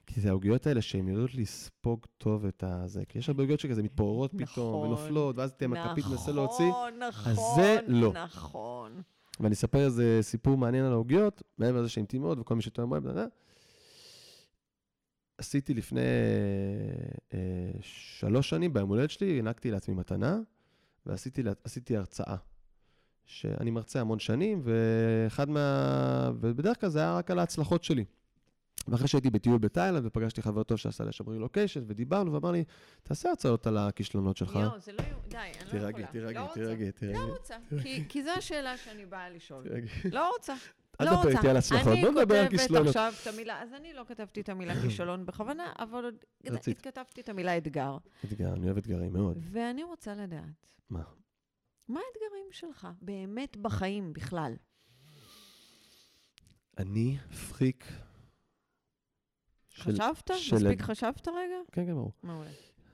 [0.08, 3.04] כי זה העוגיות האלה שהן יודעות לספוג טוב את הזה.
[3.10, 4.88] כי יש הרבה עוגיות שכזה מתפוררות פתאום, נכון.
[4.88, 6.66] ונופלות, ואז אתם הכפית מנסה להוציא.
[6.70, 8.14] נכון, נכון, אז זה לא.
[8.14, 9.02] נכון.
[9.40, 13.04] ואני אספר איזה סיפור מעניין על העוגיות, מעבר לזה שהן טעימות וכל מי שטועם בהם.
[15.44, 16.02] עשיתי לפני
[17.34, 17.40] אה,
[17.82, 20.40] שלוש שנים, ביום הולדת שלי, הענקתי לעצמי מתנה,
[21.06, 22.36] ועשיתי הרצאה.
[23.26, 26.32] שאני מרצה המון שנים, ואחד מה...
[26.40, 28.06] ובדרך כלל זה היה רק על ההצלחות שלי.
[28.88, 32.64] ואחרי שהייתי בטיול בתאילנד, ופגשתי חבר טוב שעשה לשם רילוקיישן, ודיברנו, ואמר לי,
[33.04, 34.56] תעשה הרצאות על הכישלונות שלך.
[34.56, 34.98] יואו, זה לא...
[35.30, 35.92] די, אני לא יכולה.
[35.92, 36.92] תירגעי, תירגעי, לא.
[36.92, 37.14] תירגעי.
[37.14, 37.56] לא רוצה,
[38.10, 39.64] כי- זו השאלה שאני באה לשאול.
[40.12, 40.54] לא רוצה.
[41.02, 41.30] אל לא תדבר.
[41.30, 42.88] איתי על הצלחות, בוא נדבר על אני כישלונות.
[42.88, 46.12] כותבת עכשיו את המילה, אז אני לא כתבתי את המילה כישלון בכוונה, אבל
[46.50, 46.82] רצית.
[46.82, 47.98] כתבתי את המילה אתגר.
[48.26, 49.38] אתגר, אני אוהב אתגרים מאוד.
[49.52, 51.04] ואני רוצה לדעת, מה?
[51.88, 54.54] מה האתגרים שלך באמת בחיים בכלל?
[56.78, 57.18] אני
[57.50, 57.86] פריק.
[59.76, 60.32] חשבת?
[60.32, 61.56] מספיק חשבת רגע?
[61.72, 62.12] כן, כן, ברור.
[62.24, 62.50] מעולה.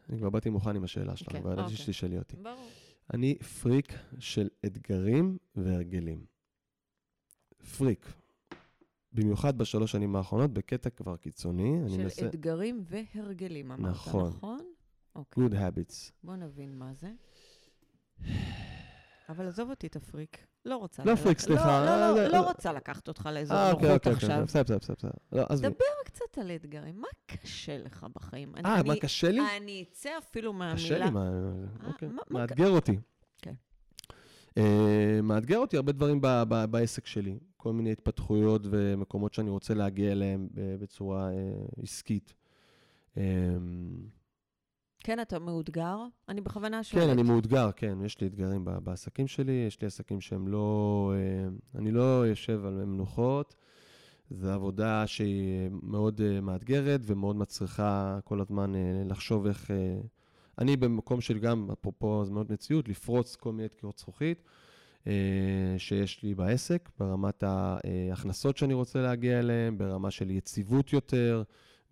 [0.09, 1.77] אני כבר באתי מוכן עם השאלה שלך, כן, כבר ידעתי אוקיי.
[1.77, 2.35] שתשאלי אותי.
[2.35, 2.69] ברור.
[3.13, 6.25] אני פריק של אתגרים והרגלים.
[7.77, 8.05] פריק.
[9.13, 11.79] במיוחד בשלוש שנים האחרונות, בקטע כבר קיצוני.
[11.89, 12.25] של מנסה...
[12.25, 14.27] אתגרים והרגלים, אמרת, נכון.
[14.29, 14.59] נכון?
[15.15, 15.43] אוקיי.
[15.43, 16.11] Good habits.
[16.23, 17.11] בוא נבין מה זה.
[19.29, 20.45] אבל עזוב אותי, תפריק.
[20.65, 21.03] לא רוצה.
[21.05, 21.85] לא פריק, סליחה.
[21.85, 24.45] לא, לא, זה- לא, לא רוצה לקחת אותך לאזור אה, אוקיי, נוחות אוקיי, אוקיי, עכשיו.
[24.45, 25.11] בסדר, בסדר, בסדר.
[25.31, 25.67] לא, עזבי.
[25.67, 27.01] דבר קצת על אתגרים.
[27.01, 28.55] מה קשה לך בחיים?
[28.65, 29.41] אה, מה קשה לי?
[29.57, 30.75] אני אצא אפילו מהמילה...
[30.77, 31.29] קשה לי, מה-
[31.87, 32.07] אוקיי.
[32.07, 32.97] מה- מה- מאתגר אותי.
[33.41, 33.53] כן.
[34.57, 37.39] אה, מאתגר אותי הרבה דברים ב- ב- בעסק שלי.
[37.57, 41.33] כל מיני התפתחויות ומקומות שאני רוצה להגיע אליהם בצורה אה,
[41.83, 42.33] עסקית.
[43.17, 43.23] אה,
[45.03, 45.97] כן, אתה מאותגר?
[46.29, 47.05] אני בכוונה שואלת.
[47.05, 51.13] כן, אני מאותגר, כן, יש לי אתגרים בעסקים שלי, יש לי עסקים שהם לא...
[51.15, 53.55] אה, אני לא יושב על מנוחות.
[54.31, 58.73] זו עבודה שהיא מאוד מאתגרת ומאוד מצריכה כל הזמן
[59.05, 59.71] לחשוב איך...
[60.59, 64.43] אני במקום של גם, אפרופו הזמנות מציאות, לפרוץ כל מיני תקיעות זכוכית
[65.07, 65.13] אה,
[65.77, 71.43] שיש לי בעסק, ברמת ההכנסות שאני רוצה להגיע אליהן, ברמה של יציבות יותר,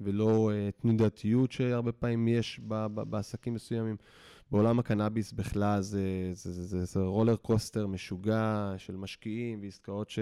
[0.01, 2.59] ולא אה, תנודתיות שהרבה פעמים יש
[2.93, 3.95] בעסקים מסוימים.
[4.51, 10.19] בעולם הקנאביס בכלל זה, זה, זה, זה, זה רולר קוסטר משוגע של משקיעים ועסקאות ש...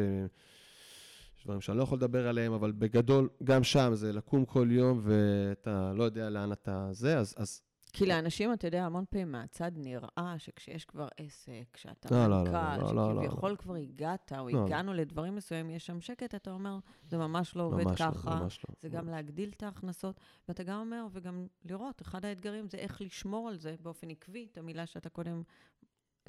[1.46, 5.94] דברים שאני לא יכול לדבר עליהם, אבל בגדול, גם שם זה לקום כל יום ואתה
[5.96, 7.62] לא יודע לאן אתה זה, אז, אז
[7.96, 12.52] כי לאנשים, אתה יודע, המון פעמים מהצד נראה שכשיש כבר עסק, שאתה לא, לא, לא,
[12.52, 14.66] מנכ"ל, לא, לא, לא, שכביכול כבר הגעת, או לא.
[14.66, 18.36] הגענו לדברים מסוימים, יש שם שקט, אתה אומר, זה ממש לא עובד ממש לא, ככה.
[18.36, 18.76] ממש לא.
[18.82, 23.50] זה גם להגדיל את ההכנסות, ואתה גם אומר, וגם לראות, אחד האתגרים זה איך לשמור
[23.50, 25.44] על זה באופן עקבי, את המילה שאתה קודם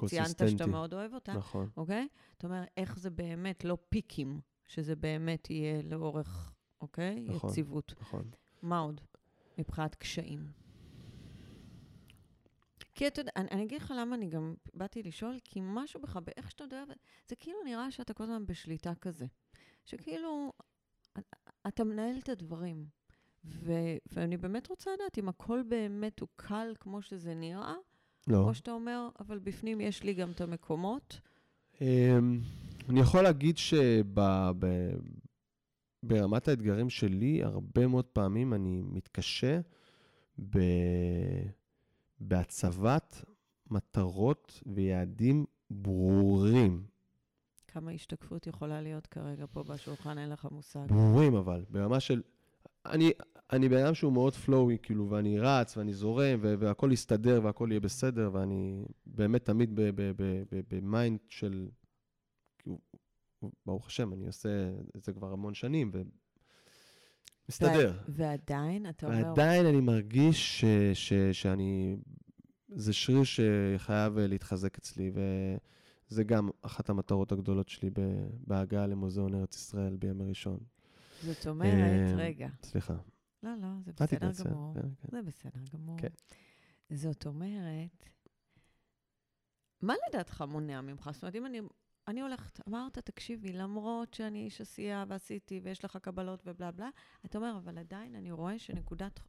[0.05, 0.65] ציינת שאתה.
[0.65, 1.69] מאוד אוהב אותה, נכון.
[1.77, 2.07] אוקיי?
[2.37, 7.25] אתה אומר, איך זה באמת לא פיקים, שזה באמת יהיה לאורך, אוקיי?
[7.27, 7.49] נכון.
[7.49, 7.93] יציבות.
[8.01, 8.29] נכון.
[8.61, 9.01] מה עוד
[9.57, 10.66] מבחינת קשיים?
[12.97, 16.17] כי אתה יודע, אני, אני אגיד לך למה אני גם באתי לשאול, כי משהו בך,
[16.17, 16.83] באיך שאתה יודע,
[17.29, 19.25] זה כאילו נראה שאתה כל הזמן בשליטה כזה.
[19.85, 20.53] שכאילו,
[21.67, 22.85] אתה מנהל את הדברים.
[23.45, 23.71] ו,
[24.11, 27.75] ואני באמת רוצה לדעת אם הכל באמת הוא קל כמו שזה נראה,
[28.27, 28.37] לא.
[28.37, 31.19] או שאתה אומר, אבל בפנים יש לי גם את המקומות.
[31.81, 32.39] אמ,
[32.89, 33.57] אני יכול להגיד
[36.03, 39.59] שברמת האתגרים שלי, הרבה מאוד פעמים אני מתקשה
[40.49, 40.57] ב...
[42.19, 43.25] בהצבת
[43.69, 46.87] מטרות ויעדים ברורים.
[47.67, 50.87] כמה השתקפות יכולה להיות כרגע פה בשולחן, אין לך מושג.
[50.87, 52.21] ברורים אבל, ברמה של...
[52.85, 53.11] אני,
[53.51, 57.67] אני בן אדם שהוא מאוד פלואי, כאילו, ואני רץ ואני זורם, ו- והכל יסתדר והכל
[57.71, 59.79] יהיה בסדר, ואני באמת תמיד
[60.69, 61.69] ב mind של...
[62.57, 62.77] כאילו,
[63.65, 65.91] ברוך השם, אני עושה את זה כבר המון שנים,
[67.49, 67.91] ומסתדר.
[67.97, 71.97] וע- ועדיין, אתה אומר, ועדיין אני מרגיש ש, ש, שאני...
[72.75, 75.11] זה שריר שחייב אה, להתחזק אצלי,
[76.09, 77.89] וזה גם אחת המטרות הגדולות שלי
[78.47, 80.59] בהגעה למוזיאון ארץ ישראל בימי ראשון.
[81.23, 82.95] זאת אומרת, אה, רגע, סליחה.
[83.43, 84.29] לא, לא, זה בסדר.
[84.49, 84.73] גמור.
[84.73, 85.07] כן, כן.
[85.11, 85.97] זה בסדר גמור.
[85.99, 86.07] כן.
[86.95, 88.07] זאת אומרת,
[89.81, 91.09] מה לדעתך מונע ממך?
[91.13, 91.61] זאת אומרת, אם אני,
[92.07, 96.89] אני הולכת, אמרת, תקשיבי, למרות שאני איש עשייה ועשיתי ויש לך קבלות ובלה בלה,
[97.25, 99.19] אתה אומר, אבל עדיין אני רואה שנקודת,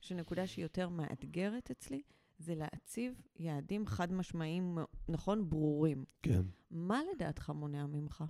[0.00, 2.02] שנקודה שהיא יותר מאתגרת אצלי,
[2.38, 6.04] זה להציב יעדים חד משמעיים, נכון, ברורים.
[6.22, 6.42] כן.
[6.70, 8.24] מה לדעתך מונע ממך?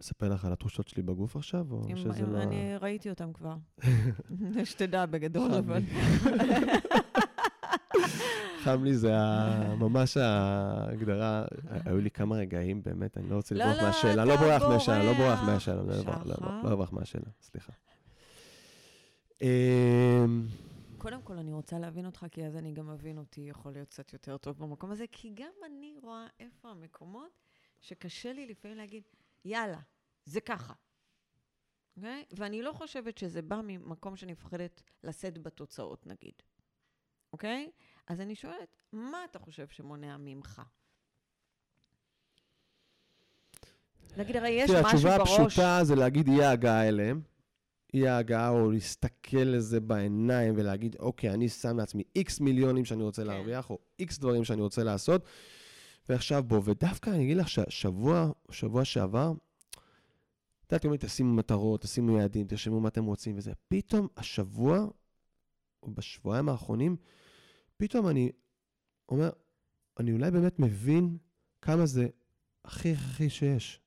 [0.00, 2.42] אספר לך על התחושות שלי בגוף עכשיו, או אם, שזה אם לא...
[2.42, 3.56] אני ראיתי אותם כבר.
[4.64, 5.82] שתדע בגדול, אבל...
[8.64, 9.12] חם לי, זה
[9.78, 11.44] ממש ההגדרה.
[11.84, 14.24] היו לי כמה רגעים, באמת, אני לא רוצה לא, לברוח לא, מהשאלה.
[14.24, 15.42] לא בורח מהשאלה, לא בורח בורח.
[15.48, 16.62] מהשאלה, לא בורח- שחר.
[16.62, 17.72] לא בורח מהשאלה, סליחה.
[19.42, 20.46] אמ,
[20.98, 24.12] קודם כל, אני רוצה להבין אותך, כי אז אני גם אבין אותי, יכול להיות קצת
[24.12, 27.30] יותר טוב במקום הזה, כי גם אני רואה איפה המקומות
[27.80, 29.02] שקשה לי לפעמים להגיד,
[29.44, 29.78] יאללה,
[30.24, 30.72] זה ככה.
[31.96, 32.24] אוקיי?
[32.32, 36.32] ואני לא חושבת שזה בא ממקום שאני מפחדת לשאת בתוצאות, נגיד.
[37.32, 37.70] אוקיי?
[38.08, 40.62] אז אני שואלת, מה אתה חושב שמונע ממך?
[44.16, 45.40] נגיד, הרי יש משהו התשובה בראש...
[45.40, 47.20] הפשוטה זה להגיד אי ההגעה אליהם.
[47.94, 53.22] אי ההגעה או להסתכל לזה בעיניים ולהגיד, אוקיי, אני שם לעצמי איקס מיליונים שאני רוצה
[53.22, 53.28] כן.
[53.28, 55.24] להרוויח, או איקס דברים שאני רוצה לעשות,
[56.08, 56.60] ועכשיו בוא.
[56.64, 59.32] ודווקא אני אגיד לך שהשבוע, שבוע שעבר,
[60.66, 63.52] את יודעת, אומרים, תשימו מטרות, תשימו יעדים, תרשמו מה אתם רוצים וזה.
[63.68, 64.86] פתאום השבוע,
[65.82, 66.96] או בשבועיים האחרונים,
[67.78, 68.30] פתאום אני
[69.08, 69.30] אומר,
[70.00, 71.16] אני אולי באמת מבין
[71.62, 72.08] כמה זה
[72.64, 73.80] הכי הכרחי שיש.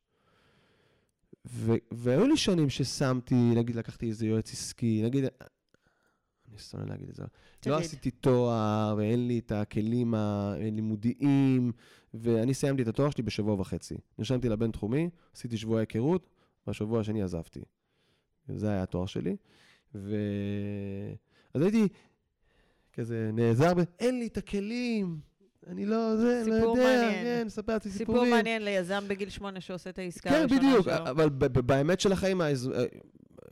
[1.46, 5.24] ו- והיו לי שנים ששמתי, נגיד לקחתי איזה יועץ עסקי, נגיד,
[6.50, 7.24] אני שונא להגיד את זה,
[7.60, 7.74] תגיד.
[7.74, 11.72] לא עשיתי תואר ואין לי את הכלים הלימודיים,
[12.14, 13.96] ואני סיימתי את התואר שלי בשבוע וחצי.
[14.18, 16.30] נרשמתי לבינתחומי, עשיתי שבוע היכרות,
[16.68, 17.62] והשבוע השני עזבתי.
[18.48, 19.36] זה היה התואר שלי.
[19.96, 20.16] ו...
[21.54, 21.88] אז הייתי
[22.94, 23.80] כזה נעזר ב...
[24.00, 25.20] אין לי את הכלים,
[25.68, 27.24] אני לא, זה, לא סיפור יודע, מעניין.
[27.24, 28.32] כן, ספר לעצמי סיפור סיפורים.
[28.34, 30.94] מעניין ליזם בגיל שמונה שעושה את העסקה כן, הראשונה בדיוק, שלו.
[31.10, 32.70] אבל ב- ב- באמת של החיים, היז-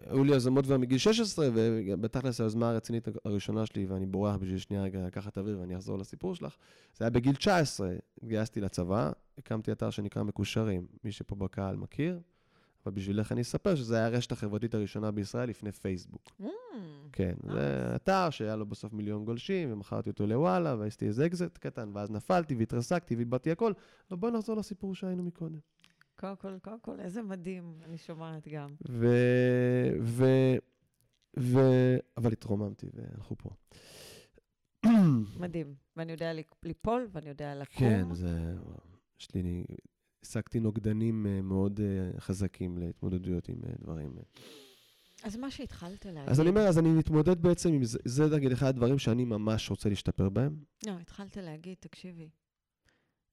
[0.10, 4.84] היו לי יזמות כבר מגיל 16, ובתכלס היוזמה הרצינית הראשונה שלי, ואני בורח בשביל שנייה
[4.84, 6.56] רגע לקחת אוויר ואני אחזור לסיפור שלך,
[6.98, 7.90] זה היה בגיל 19,
[8.24, 12.20] התגייסתי לצבא, הקמתי אתר שנקרא מקושרים, מי שפה בקהל מכיר,
[12.90, 16.32] אבל בשבילך אני אספר שזה היה הרשת החברתית הראשונה בישראל לפני פייסבוק.
[16.42, 16.46] Mm,
[17.12, 21.92] כן, זה אתר שהיה לו בסוף מיליון גולשים, ומכרתי אותו לוואלה, ועשיתי איזה אקזיט קטן,
[21.94, 23.74] ואז נפלתי והתרסקתי ואיבדתי הכל.
[24.12, 25.60] אבל בואי נחזור לסיפור שהיינו מקודם.
[26.16, 28.76] קודם כל, קודם כל, איזה מדהים, אני שומעת גם.
[28.90, 29.08] ו...
[30.02, 30.26] ו...
[31.40, 31.60] ו...
[32.18, 33.50] אבל התרוממתי והלכו פה.
[35.40, 35.76] מדהים.
[35.98, 36.32] ואני יודע
[36.64, 37.78] ליפול, ואני יודע לקום.
[37.78, 38.54] כן, זה...
[39.20, 39.64] יש לי...
[40.24, 44.16] השגתי נוגדנים אה, מאוד אה, חזקים להתמודדויות עם אה, דברים.
[45.24, 46.30] אז מה שהתחלת להגיד...
[46.30, 49.70] אז אני אומר, אז אני מתמודד בעצם עם זה, זה נגיד אחד הדברים שאני ממש
[49.70, 50.64] רוצה להשתפר בהם.
[50.86, 52.30] לא, התחלת להגיד, תקשיבי,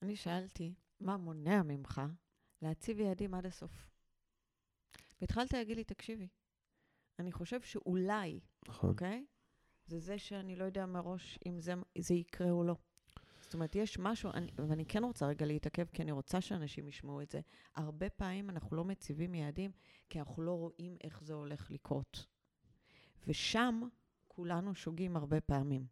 [0.03, 2.03] אני שאלתי, מה מונע ממך
[2.63, 3.87] להציב יעדים עד הסוף?
[5.21, 6.29] והתחלת להגיד לי, תקשיבי,
[7.19, 8.91] אני חושב שאולי, נכון.
[8.91, 9.25] אוקיי?
[9.87, 12.77] זה זה שאני לא יודע מראש אם זה, זה יקרה או לא.
[13.47, 17.21] זאת אומרת, יש משהו, אני, ואני כן רוצה רגע להתעכב, כי אני רוצה שאנשים ישמעו
[17.21, 17.41] את זה.
[17.75, 19.71] הרבה פעמים אנחנו לא מציבים יעדים,
[20.09, 22.27] כי אנחנו לא רואים איך זה הולך לקרות.
[23.27, 23.83] ושם
[24.29, 25.87] כולנו שוגים הרבה פעמים.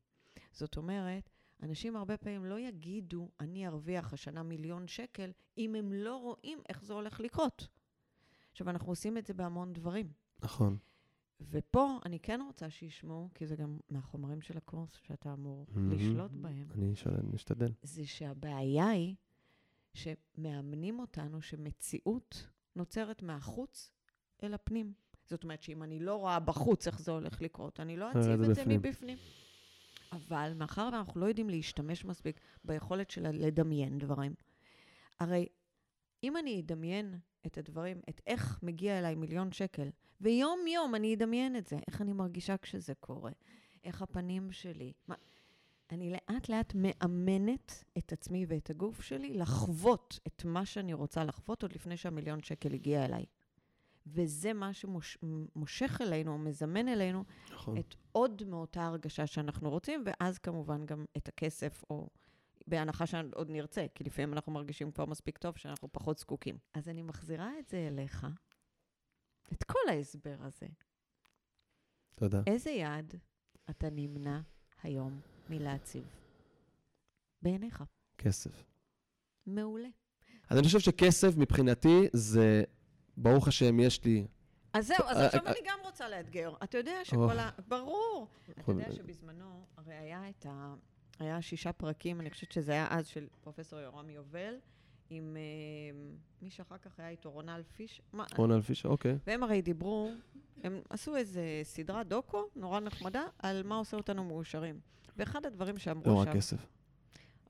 [0.52, 1.30] זאת אומרת,
[1.62, 6.84] אנשים הרבה פעמים לא יגידו, אני ארוויח השנה מיליון שקל, אם הם לא רואים איך
[6.84, 7.68] זה הולך לקרות.
[8.52, 10.12] עכשיו, אנחנו עושים את זה בהמון דברים.
[10.42, 10.78] נכון.
[11.40, 16.68] ופה אני כן רוצה שישמעו, כי זה גם מהחומרים של הקורס שאתה אמור לשלוט בהם,
[16.74, 17.72] אני שואל, משתדל.
[17.82, 19.14] זה שהבעיה היא
[19.94, 23.92] שמאמנים אותנו שמציאות נוצרת מהחוץ
[24.42, 24.92] אל הפנים.
[25.26, 28.40] זאת אומרת שאם אני לא רואה בחוץ איך זה הולך לקרות, אני לא נראה אציב
[28.40, 28.78] את זה בפנים.
[28.78, 29.18] מבפנים.
[30.12, 34.34] אבל מאחר ואנחנו לא יודעים להשתמש מספיק ביכולת שלה לדמיין דברים,
[35.20, 35.46] הרי
[36.22, 41.66] אם אני אדמיין את הדברים, את איך מגיע אליי מיליון שקל, ויום-יום אני אדמיין את
[41.66, 43.32] זה, איך אני מרגישה כשזה קורה,
[43.84, 44.92] איך הפנים שלי.
[45.08, 45.14] מה,
[45.90, 51.72] אני לאט-לאט מאמנת את עצמי ואת הגוף שלי לחוות את מה שאני רוצה לחוות עוד
[51.72, 53.24] לפני שהמיליון שקל הגיע אליי.
[54.06, 57.78] וזה מה שמושך אלינו, או מזמן אלינו, נכון.
[57.78, 62.08] את עוד מאותה הרגשה שאנחנו רוצים, ואז כמובן גם את הכסף, או
[62.66, 66.58] בהנחה שעוד נרצה, כי לפעמים אנחנו מרגישים כבר מספיק טוב שאנחנו פחות זקוקים.
[66.74, 68.26] אז אני מחזירה את זה אליך,
[69.52, 70.66] את כל ההסבר הזה.
[72.14, 72.42] תודה.
[72.46, 73.14] איזה יעד
[73.70, 74.40] אתה נמנע
[74.82, 76.04] היום מלהציב?
[77.42, 77.84] בעיניך.
[78.18, 78.64] כסף.
[79.46, 79.88] מעולה.
[80.50, 82.62] אז אני חושב שכסף מבחינתי זה,
[83.16, 84.26] ברוך השם, יש לי...
[84.72, 86.54] אז זהו, אז אה, עכשיו אה, אני גם רוצה לאתגר.
[86.64, 87.50] אתה יודע שכל ה...
[87.68, 88.28] ברור.
[88.50, 90.74] אתה יודע שבזמנו, הרי היה את ה...
[91.18, 94.54] היה שישה פרקים, אני חושבת שזה היה אז של פרופסור יורם יובל,
[95.10, 95.98] עם אה,
[96.42, 98.02] מי שאחר כך היה איתו, רונל פיש.
[98.36, 99.18] רונל פישר, אוקיי.
[99.26, 100.10] והם הרי דיברו,
[100.62, 104.80] הם עשו איזה סדרת דוקו נורא נחמדה על מה עושה אותנו מאושרים.
[105.16, 106.66] ואחד הדברים לא שאמרו רק שם, כסף.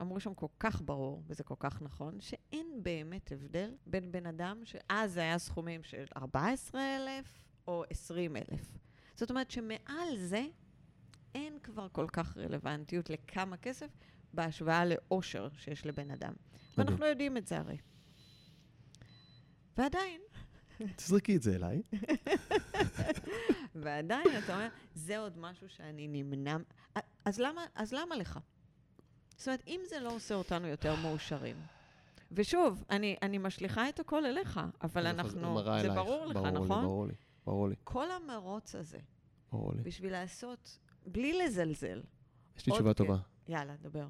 [0.01, 4.61] אמרו שם כל כך ברור, וזה כל כך נכון, שאין באמת הבדל בין בן אדם,
[4.63, 7.25] שאז זה היה סכומים של 14,000
[7.67, 8.77] או 20,000.
[9.15, 10.45] זאת אומרת שמעל זה
[11.35, 13.87] אין כבר כל כך רלוונטיות לכמה כסף
[14.33, 16.33] בהשוואה לאושר שיש לבן אדם.
[16.77, 17.77] ואנחנו יודעים את זה הרי.
[19.77, 20.21] ועדיין,
[20.95, 21.81] תזרקי את זה אליי.
[23.81, 26.57] ועדיין אתה אומר, זה עוד משהו שאני נמנע...
[27.25, 28.39] אז למה, אז למה לך?
[29.37, 31.55] זאת אומרת, אם זה לא עושה אותנו יותר מאושרים,
[32.31, 35.63] ושוב, אני, אני משליכה את הכל אליך, אבל אנחנו...
[35.63, 35.93] זה אלייך.
[35.93, 36.83] ברור לך, ברור לי, נכון?
[36.83, 37.13] ברור לי,
[37.45, 38.99] ברור לי, כל המרוץ הזה,
[39.51, 39.81] ברור לי.
[39.81, 42.01] בשביל לעשות, בלי לזלזל,
[42.57, 43.03] יש לי תשובה כן.
[43.03, 43.17] טובה.
[43.47, 44.07] יאללה, דבר.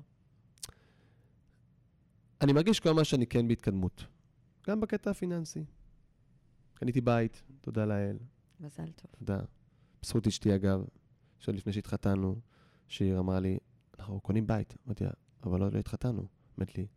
[2.41, 4.05] אני מרגיש כל מה שאני כן בהתקדמות.
[4.67, 5.65] גם בקטע הפיננסי.
[6.73, 8.17] קניתי בית, תודה לאל,
[8.59, 9.11] מזל טוב.
[9.19, 9.39] תודה.
[10.01, 10.85] בזכות אשתי, אגב,
[11.39, 12.39] שעוד לפני שהתחתנו,
[12.87, 13.57] שיר אמרה לי,
[13.99, 14.75] אנחנו קונים בית.
[14.87, 15.09] אמרתי לה,
[15.43, 16.27] אבל עוד לא התחתנו.
[16.59, 16.87] אמרת לי,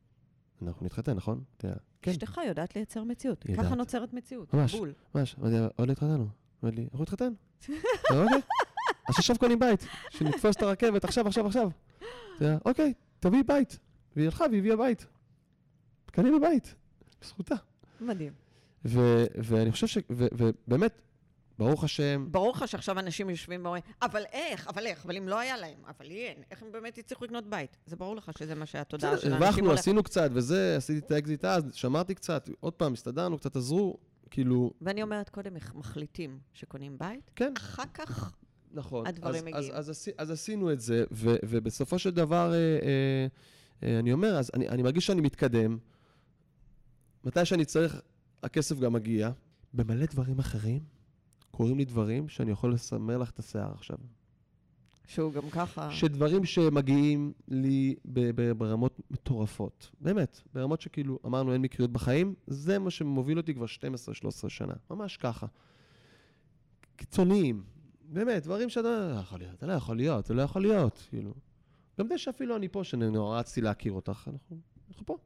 [0.62, 1.34] אנחנו נתחתן, נכון?
[1.34, 3.44] אמרתי לה, כן, אשתך יודעת לייצר מציאות.
[3.56, 3.74] ככה.
[3.74, 4.54] נוצרת מציאות.
[4.54, 4.74] ממש.
[4.74, 4.92] בול.
[5.14, 5.36] ממש.
[5.38, 6.28] אמרתי לה, עוד לא התחתנו.
[6.64, 7.32] אמרת לי, אנחנו נתחתן.
[8.12, 8.40] אמרתי, אוקיי.
[9.08, 11.70] אז עכשיו קונים בית, שנתפוס את הרכבת, עכשיו, עכשיו, עכשיו.
[12.64, 13.78] אוקיי, תביאי בית.
[14.16, 15.06] והיא הלכה והיא הביאה בית.
[16.06, 16.74] קנינו בית,
[17.22, 17.54] בזכותה.
[18.00, 18.32] מדהים.
[18.84, 19.98] ו- ואני חושב ש...
[20.10, 21.00] ו- ובאמת,
[21.58, 25.38] ברוך השם, ברור לך שעכשיו אנשים יושבים ואומרים, אבל איך, אבל איך, אבל אם לא
[25.38, 27.76] היה להם, אבל אין, איך הם באמת הצליחו לקנות בית?
[27.86, 29.72] זה ברור לך שזה מה שהתודעה של בסדר, האנשים הרווחנו.
[29.72, 33.96] עשינו קצת, וזה, עשיתי את האקזיט אז, שמרתי קצת, עוד פעם, הסתדרנו, קצת עזרו,
[34.30, 38.32] כאילו, ואני אומרת, קודם מח- מחליטים שקונים בית, כן, אחר כך,
[38.78, 39.06] נכון.
[39.06, 39.56] הדברים אז, מגיעים.
[39.74, 43.26] אז, אז, עשי- אז עשינו את זה, ו, ובסופו של דבר, אה, אה,
[43.82, 45.78] אה, אני אומר, אז אני, אני מרגיש שאני מתקדם.
[47.24, 48.00] מתי שאני צריך,
[48.42, 49.30] הכסף גם מגיע.
[49.74, 50.80] במלא דברים אחרים,
[51.50, 53.96] קורים לי דברים שאני יכול לסמר לך את השיער עכשיו.
[55.06, 55.90] שהוא גם ככה...
[55.90, 59.90] שדברים שמגיעים לי ב- ב- ברמות מטורפות.
[60.00, 64.74] באמת, ברמות שכאילו, אמרנו אין מקריות בחיים, זה מה שמוביל אותי כבר 12-13 שנה.
[64.90, 65.46] ממש ככה.
[66.96, 67.62] קיצוניים.
[68.08, 71.34] באמת, דברים שאתה לא יכול להיות, זה לא יכול להיות, זה לא יכול להיות, כאילו.
[72.00, 74.56] גם זה שאפילו אני פה, שנורא רציתי להכיר אותך, אנחנו,
[74.88, 75.16] אנחנו פה.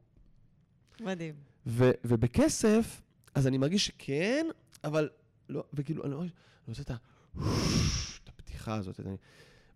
[1.00, 1.34] מדהים.
[1.66, 3.02] ו, ובכסף,
[3.34, 4.46] אז אני מרגיש שכן,
[4.84, 5.08] אבל
[5.48, 6.30] לא, וכאילו, אני, לא- אני
[6.68, 6.96] רוצה את ה...
[8.24, 9.00] את הפתיחה הזאת.
[9.00, 9.16] אני,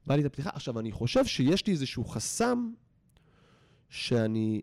[0.06, 0.50] בא לי את הפתיחה.
[0.50, 2.72] עכשיו, אני חושב שיש לי איזשהו חסם
[3.88, 4.60] שאני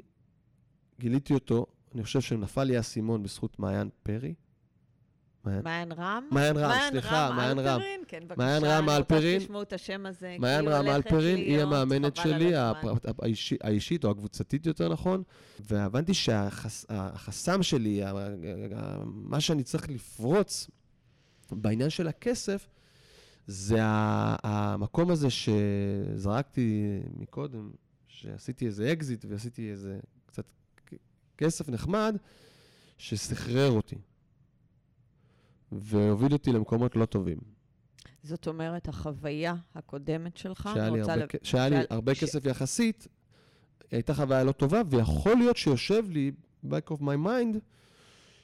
[1.00, 4.34] גיליתי אותו, אני חושב שנפל לי האסימון בזכות מעיין פרי.
[5.46, 6.28] מעיין, מעיין רם?
[6.32, 7.68] מעיין רם, סליחה, מעיין רם.
[7.68, 8.36] אלפרין, כן, בבקשה.
[8.38, 9.40] מעיין רם אני רוצה.
[9.40, 10.36] שתשמעו את השם הזה.
[10.40, 12.52] מעיין רם אלפרין, היא המאמנת שלי,
[13.62, 15.24] האישית או הקבוצתית יותר נכון,
[15.60, 18.02] והבנתי שהחסם שלי,
[19.06, 20.70] מה שאני צריך לפרוץ
[21.52, 22.68] בעניין של הכסף,
[23.48, 27.72] זה המקום הזה שזרקתי מקודם,
[28.08, 30.46] שעשיתי איזה אקזיט ועשיתי איזה קצת
[31.38, 32.18] כסף נחמד,
[32.98, 33.96] שסחרר אותי.
[35.82, 37.38] והוביל אותי למקומות לא טובים.
[38.24, 43.08] זאת אומרת, החוויה הקודמת שלך, שהיה לי הרבה, כ- שהיה לי הרבה ש- כסף יחסית,
[43.92, 46.32] הייתה חוויה לא טובה, ויכול להיות שיושב לי,
[46.66, 47.58] back of my mind,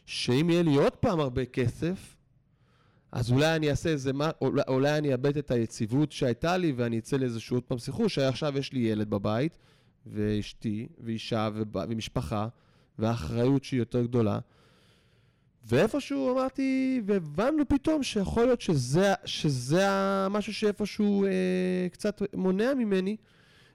[0.05, 2.15] שאם יהיה לי עוד פעם הרבה כסף,
[3.11, 6.99] אז אולי אני אעשה איזה מה, אולי, אולי אני אאבד את היציבות שהייתה לי, ואני
[6.99, 9.57] אצא לאיזשהו עוד פעם סחרור, שעכשיו יש לי ילד בבית,
[10.05, 12.47] ואשתי, ואישה, ובא- ומשפחה,
[12.99, 14.39] והאחריות שהיא יותר גדולה.
[15.69, 23.17] ואיפשהו אמרתי, והבנו פתאום שיכול להיות שזה, שזה המשהו שאיפשהו אה, קצת מונע ממני,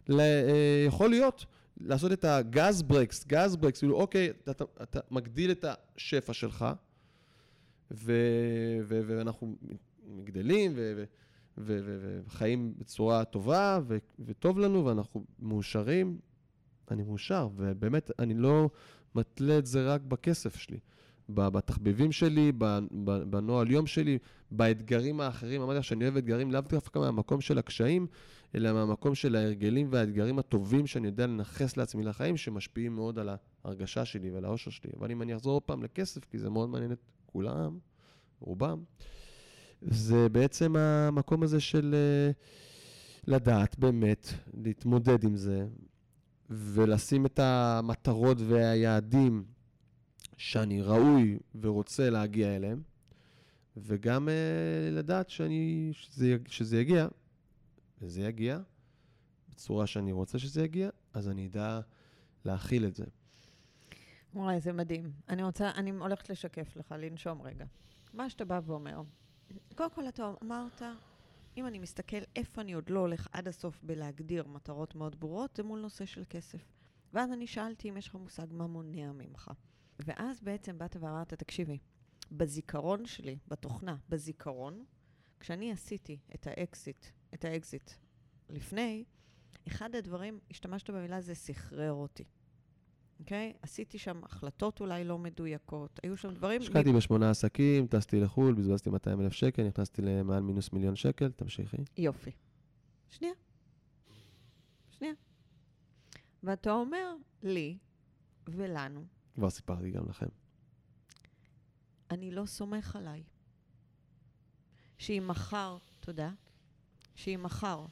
[0.09, 1.47] ל, אה, יכול להיות,
[1.81, 5.65] לעשות את הגז ברקס, גז ברקס, כאילו, אוקיי, אתה, אתה מגדיל את
[5.97, 6.67] השפע שלך,
[7.91, 8.13] ו,
[8.89, 9.57] ו, ואנחנו
[10.25, 11.05] גדלים, ו, ו,
[11.59, 16.19] ו, וחיים בצורה טובה, ו, וטוב לנו, ואנחנו מאושרים.
[16.91, 18.71] אני מאושר, ובאמת, אני לא
[19.15, 20.79] מתלה את זה רק בכסף שלי.
[21.29, 22.53] בתחביבים שלי,
[23.31, 24.19] בנוהל יום שלי,
[24.51, 25.63] באתגרים האחרים.
[25.63, 28.07] אמרתי לך שאני אוהב אתגרים לאו דווקא מהמקום של הקשיים,
[28.55, 33.31] אלא מהמקום של ההרגלים והאתגרים הטובים שאני יודע לנכס לעצמי לחיים, שמשפיעים מאוד על
[33.65, 34.91] ההרגשה שלי ועל האושר שלי.
[34.99, 37.79] אבל אם אני אחזור עוד פעם לכסף, כי זה מאוד מעניין את כולם,
[38.41, 38.83] רובם,
[39.83, 42.31] זה בעצם המקום הזה של אה,
[43.27, 45.67] לדעת באמת, להתמודד עם זה,
[46.51, 49.45] ולשים את המטרות והיעדים
[50.37, 52.83] שאני ראוי ורוצה להגיע אליהם,
[53.77, 57.09] וגם אה, לדעת שאני, שזה, שזה יגיע,
[58.03, 58.59] וזה יגיע
[59.49, 61.81] בצורה שאני רוצה שזה יגיע, אז אני אדע
[62.45, 63.05] להכיל את זה.
[64.35, 65.13] וואי, זה מדהים.
[65.29, 67.65] אני רוצה, אני הולכת לשקף לך, לנשום רגע.
[68.13, 69.03] מה שאתה בא ואומר,
[69.75, 70.83] קודם כל אתה אמרת,
[71.57, 75.63] אם אני מסתכל איפה אני עוד לא הולך עד הסוף בלהגדיר מטרות מאוד ברורות, זה
[75.63, 76.65] מול נושא של כסף.
[77.13, 79.51] ואז אני שאלתי אם יש לך מושג מה מונע ממך.
[79.99, 81.79] ואז בעצם באת ואמרת, תקשיבי,
[82.33, 84.85] בזיכרון שלי, בתוכנה, בזיכרון,
[85.41, 87.91] כשאני עשיתי את האקזיט, את האקזיט
[88.51, 89.05] לפני,
[89.69, 92.25] אחד הדברים, השתמשת במילה זה סחרר אותי.
[93.21, 93.53] אוקיי?
[93.63, 96.61] עשיתי שם החלטות אולי לא מדויקות, היו שם דברים...
[96.61, 101.77] השקעתי בשמונה עסקים, טסתי לחו"ל, בזבזתי 200 אלף שקל, נכנסתי למעל מינוס מיליון שקל, תמשיכי.
[101.99, 102.31] יופי.
[103.11, 103.35] שנייה.
[104.91, 105.15] שנייה.
[106.43, 107.79] ואתה אומר לי
[108.49, 109.05] ולנו,
[109.35, 110.27] כבר סיפרתי גם לכם.
[112.11, 113.23] אני לא סומך עליי.
[114.99, 116.31] שאם מחר, תודה,
[117.15, 117.87] שאם מחר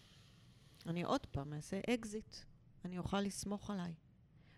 [0.86, 2.36] אני עוד פעם אעשה אקזיט,
[2.84, 3.94] אני אוכל לסמוך עליי.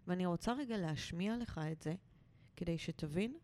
[0.07, 1.95] ואני רוצה רגע להשמיע לך את זה,
[2.57, 3.39] כדי שתבין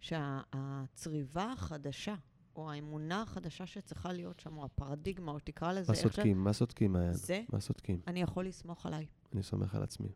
[0.00, 2.14] שהצריבה החדשה,
[2.56, 6.14] או האמונה החדשה שצריכה להיות שם, או הפרדיגמה, או תקרא לזה מה איך ש...
[6.14, 6.44] סודקים?
[6.44, 7.12] מה סודקים, מעיין?
[7.12, 8.00] זה, מה סודקים?
[8.06, 9.06] אני יכול לסמוך עליי.
[9.32, 10.08] אני סומך על עצמי.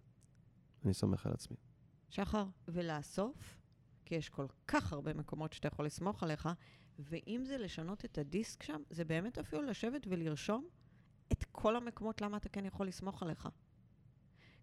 [0.84, 1.56] אני סומך על עצמי.
[2.14, 3.60] שחר, ולאסוף,
[4.04, 6.48] כי יש כל כך הרבה מקומות שאתה יכול לסמוך עליך,
[6.98, 10.68] ואם זה לשנות את הדיסק שם, זה באמת אפילו לשבת ולרשום
[11.32, 13.48] את כל המקומות למה אתה כן יכול לסמוך עליך.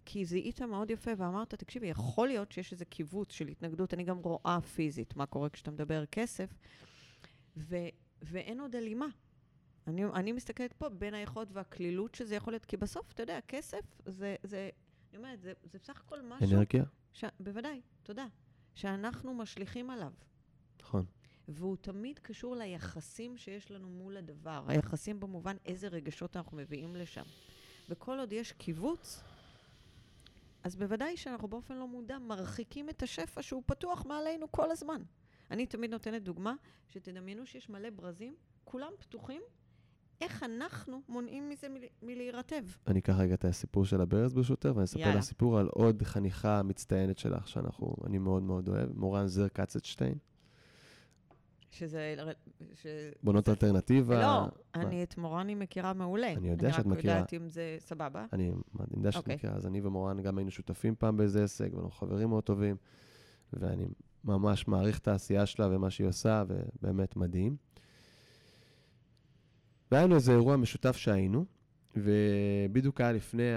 [0.05, 4.17] כי זיהית מאוד יפה ואמרת, תקשיבי, יכול להיות שיש איזה קיבוץ של התנגדות, אני גם
[4.17, 6.53] רואה פיזית מה קורה כשאתה מדבר כסף,
[7.57, 7.75] ו,
[8.21, 9.07] ואין עוד הלימה.
[9.87, 14.01] אני, אני מסתכלת פה בין היכולת והקלילות שזה יכול להיות, כי בסוף, אתה יודע, כסף
[14.05, 14.69] זה, זה
[15.09, 16.55] אני אומרת, זה, זה בסך הכל משהו...
[16.55, 16.83] אנרגיה?
[17.13, 17.25] ש...
[17.39, 18.27] בוודאי, תודה.
[18.75, 20.11] שאנחנו משליכים עליו.
[20.81, 21.05] נכון.
[21.47, 24.63] והוא תמיד קשור ליחסים שיש לנו מול הדבר.
[24.67, 27.23] היחסים במובן איזה רגשות אנחנו מביאים לשם.
[27.89, 29.23] וכל עוד יש קיבוץ,
[30.63, 35.01] אז בוודאי שאנחנו באופן לא מודע מרחיקים את השפע שהוא פתוח מעלינו כל הזמן.
[35.51, 36.55] אני תמיד נותנת דוגמה,
[36.89, 39.41] שתדמיינו שיש מלא ברזים, כולם פתוחים,
[40.21, 41.81] איך אנחנו מונעים מזה מל...
[42.01, 42.63] מלהירטב?
[42.87, 45.15] אני אקח רגע את הסיפור של הברז ברשותך, ואני אספר.
[45.15, 50.15] לה סיפור על עוד חניכה מצטיינת שלך, שאנחנו, אני מאוד מאוד אוהב, מורן זר קצצ'טיין,
[51.71, 52.15] שזה...
[52.73, 52.85] ש...
[53.23, 54.21] בונות אלטרנטיבה.
[54.21, 54.81] לא, מה?
[54.81, 56.33] אני את מורני מכירה מעולה.
[56.33, 57.13] אני יודע שאת אני רק מכירה.
[57.13, 58.25] יודעת אם זה סבבה.
[58.33, 59.35] אני אני יודע שאת אוקיי.
[59.35, 62.75] מכירה, אז אני ומורן גם היינו שותפים פעם באיזה עסק, ואנחנו חברים מאוד טובים,
[63.53, 63.85] ואני
[64.23, 67.55] ממש מעריך את העשייה שלה ומה שהיא עושה, ובאמת מדהים.
[69.91, 71.45] והיה לנו איזה אירוע משותף שהיינו,
[71.95, 73.51] ובדיוק היה לפני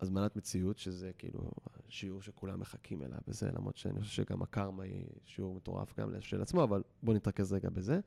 [0.00, 1.50] הזמנת מציאות, שזה כאילו
[1.88, 6.42] שיעור שכולם מחכים אליו וזה, למרות שאני חושב שגם הקרמה היא שיעור מטורף גם של
[6.42, 8.00] עצמו, אבל בואו נתרכז רגע בזה.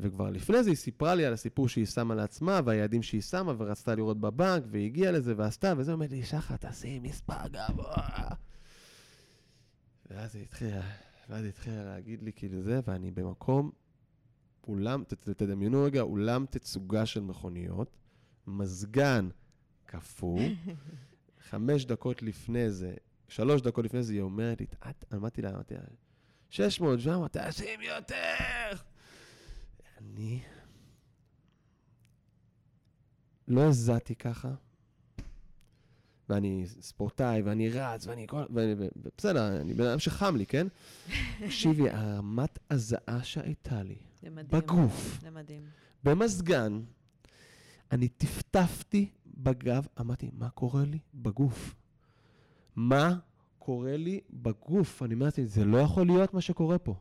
[0.00, 3.94] וכבר לפני זה היא סיפרה לי על הסיפור שהיא שמה לעצמה, והיעדים שהיא שמה, ורצתה
[3.94, 8.28] לראות בבנק, והיא הגיעה לזה ועשתה, וזה אומר לי, שחר, תעשי מספר גבוה.
[10.10, 10.82] ואז היא התחילה,
[11.28, 13.70] ואז היא התחילה להגיד לי כאילו זה, ואני במקום,
[14.68, 17.96] אולם, ת- ת- תדמיינו רגע, אולם תצוגה של מכוניות,
[18.46, 19.28] מזגן
[19.86, 20.40] קפוא,
[21.50, 22.94] חמש דקות לפני זה,
[23.28, 25.80] שלוש דקות לפני זה, היא אומרת לי, את, אמרתי לה, אמרתי לה,
[26.50, 28.76] 600, 700, תשים יותר!
[29.98, 30.40] אני
[33.48, 34.50] לא הזעתי ככה,
[36.28, 38.42] ואני ספורטאי, ואני רץ, ואני כל...
[38.54, 38.74] ואני-
[39.18, 40.66] בסדר, אני בן אדם שחם לי, כן?
[41.44, 44.60] תקשיבי, הרמת הזעה שהייתה לי זה מדהים.
[44.62, 45.62] בגוף, זה מדהים.
[46.04, 46.80] במזגן,
[47.92, 51.74] אני טפטפתי בגב, אמרתי, מה קורה לי בגוף?
[52.76, 53.14] מה
[53.58, 55.02] קורה לי בגוף?
[55.02, 56.94] אני אמרתי, זה לא יכול להיות מה שקורה פה.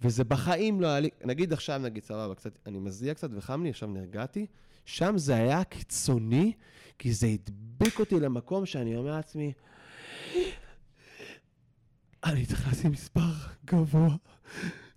[0.00, 3.70] וזה בחיים לא היה לי, נגיד עכשיו, נגיד, סבבה, קצת, אני מזיע קצת וחם לי,
[3.70, 4.46] עכשיו נרגעתי,
[4.84, 6.52] שם זה היה קיצוני,
[6.98, 9.52] כי זה הדביק אותי למקום שאני אומר לעצמי,
[12.24, 13.32] אני צריך לשים מספר
[13.64, 14.16] גבוה,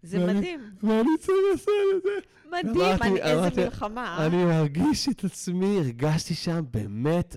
[0.05, 0.59] זה ואני- מדהים.
[0.83, 2.09] ואני צריך לעשות את זה.
[2.49, 4.17] מדהים, אמרתי- אני- איזה אמרתי, מלחמה.
[4.19, 4.25] אה?
[4.27, 7.35] אני מרגיש את עצמי, הרגשתי שם באמת,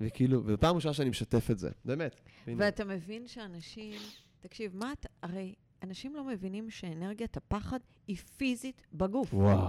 [0.00, 2.16] וכאילו, וזו פעם ראשונה שאני משתף את זה, באמת.
[2.46, 2.56] הנה.
[2.58, 3.92] ואתה מבין שאנשים,
[4.40, 7.78] תקשיב, מה אתה, הרי אנשים לא מבינים שאנרגיית הפחד
[8.08, 9.34] היא פיזית בגוף.
[9.34, 9.68] וואו,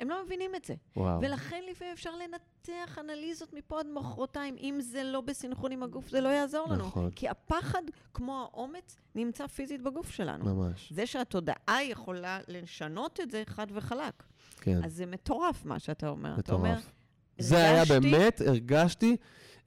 [0.00, 0.74] הם לא מבינים את זה.
[0.96, 1.20] וואו.
[1.20, 4.56] ולכן לפעמים אפשר לנתח אנליזות מפה עד מחרתיים.
[4.58, 6.86] אם זה לא בסנכרון עם הגוף, זה לא יעזור לנו.
[6.86, 7.10] נכון.
[7.10, 7.82] כי הפחד,
[8.14, 10.44] כמו האומץ, נמצא פיזית בגוף שלנו.
[10.54, 14.22] ממש, זה שהתודעה יכולה לשנות את זה חד וחלק.
[14.60, 16.38] כן, אז זה מטורף מה שאתה אומר.
[16.38, 16.92] אתה אומר, מטורף.
[17.38, 19.16] זה היה באמת, הרגשתי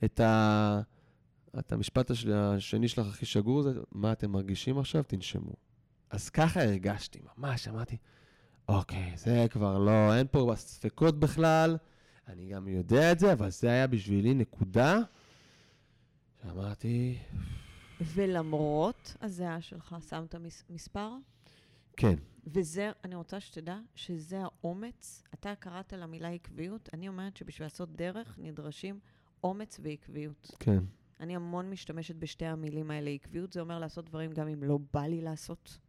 [0.03, 0.81] את ה...
[1.59, 5.03] את המשפט הש- השני שלך הכי שגור זה, מה אתם מרגישים עכשיו?
[5.03, 5.53] תנשמו.
[6.09, 7.97] אז ככה הרגשתי, ממש, אמרתי,
[8.69, 11.77] אוקיי, זה כבר לא, אין פה ספקות בכלל,
[12.27, 14.97] אני גם יודע את זה, אבל זה היה בשבילי נקודה
[16.41, 17.17] שאמרתי,
[18.01, 21.09] ולמרות הזיעה שלך, שמת מס- מספר,
[21.97, 22.15] כן,
[22.47, 25.23] וזה, אני רוצה שתדע שזה האומץ.
[25.33, 28.99] אתה קראת למילה עקביות, אני אומרת שבשביל לעשות דרך נדרשים
[29.43, 30.51] אומץ ועקביות.
[30.59, 30.79] כן,
[31.19, 33.09] אני המון משתמשת בשתי המילים האלה.
[33.09, 35.79] עקביות זה אומר לעשות דברים גם אם לא בא לי לעשות,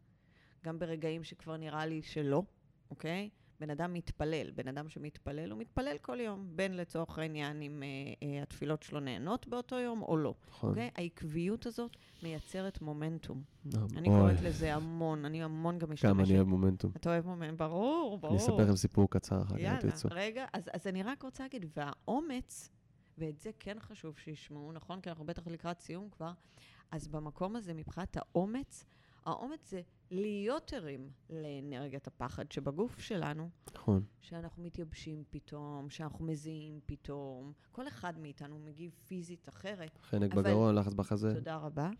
[0.64, 2.43] גם ברגעים שכבר נראה לי שלא,
[2.91, 3.30] אוקיי?
[3.61, 7.88] בן אדם מתפלל, בן אדם שמתפלל, הוא מתפלל כל יום, בין לצורך העניין אם אה,
[8.28, 10.70] אה, התפילות שלו נהנות באותו יום או לא, נכון.
[10.70, 10.91] אוקיי?
[10.95, 13.43] העקביות הזאת מייצרת מומנטום.
[13.74, 16.14] אה, אני קוראת לזה המון, אני המון גם משתמשת.
[16.14, 16.93] כמה אני אוהב מומנטום.
[16.97, 18.34] אתה אוהב מומנט, ברור, ברור.
[18.34, 20.09] אני אספר לכם סיפור קצר אחר כך, אם יאללה, תרצו.
[20.11, 22.70] רגע, אז, אז אני רק רוצה להגיד, והאומץ,
[23.18, 25.01] ואת זה כן חשוב שישמעו, נכון?
[25.01, 26.32] כי אנחנו בטח לקראת סיום כבר,
[26.91, 28.84] אז במקום הזה, מבחינת האומץ,
[29.24, 37.52] האומץ זה להיות ערים לאנרגיית הפחד שבגוף שלנו, נכון, שאנחנו מתייבשים פתאום, שאנחנו מזיעים פתאום.
[37.72, 39.98] כל אחד מאיתנו מגיב פיזית אחרת.
[40.02, 41.34] חנק אבל- בגרון, לחץ בחזה.
[41.34, 41.90] תודה רבה.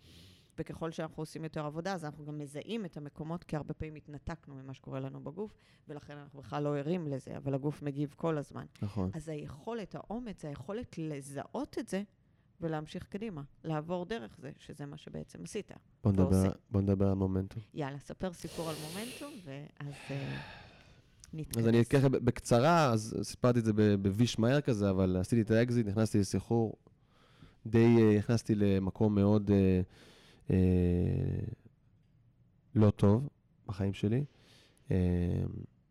[0.59, 4.55] וככל שאנחנו עושים יותר עבודה, אז אנחנו גם מזהים את המקומות, כי הרבה פעמים התנתקנו
[4.55, 5.55] ממה שקורה לנו בגוף,
[5.89, 8.67] ולכן אנחנו בכלל לא ערים לזה, אבל הגוף מגיב כל הזמן.
[8.83, 9.11] נכון.
[9.15, 12.03] אז היכולת, האומץ, היכולת לזהות את זה
[12.61, 15.71] ולהמשיך קדימה, לעבור דרך זה, שזה מה שבעצם עשית.
[16.05, 16.53] בוא נדבר.
[16.71, 17.63] בוא נדבר על מומנטום.
[17.75, 20.39] יאללה, ספר סיפור על מומנטום, ואז אה,
[21.33, 21.57] נתכנס.
[21.57, 25.87] אז אני אקח בקצרה, אז סיפרתי את זה בוויש מהר כזה, אבל עשיתי את האקזיט,
[25.87, 26.77] נכנסתי לסחרור,
[27.67, 29.81] די אה, נכנסתי למקום מאוד אה,
[30.51, 30.57] אה,
[32.75, 33.29] לא טוב
[33.67, 34.25] בחיים שלי,
[34.91, 34.97] אה,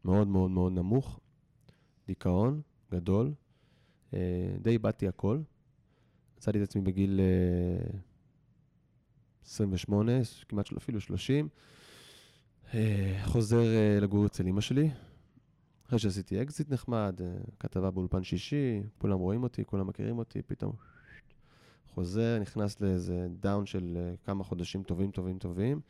[0.06, 1.20] מאוד מאוד מאוד נמוך,
[2.08, 2.62] דיכאון
[2.92, 3.34] גדול,
[4.14, 4.20] אה,
[4.62, 5.40] די איבדתי הכל.
[6.40, 8.00] מצאתי את עצמי בגיל אה,
[9.46, 10.12] 28,
[10.48, 11.50] כמעט של- אפילו 30,
[12.74, 14.90] אה, חוזר אה, לגור אצל אמא שלי,
[15.88, 17.28] אחרי שעשיתי אקזיט נחמד, אה,
[17.60, 20.74] כתבה באולפן שישי, כולם רואים אותי, כולם מכירים אותי, פתאום
[21.94, 25.82] חוזר, נכנס לאיזה down של אה, כמה חודשים טובים, טובים, טובים,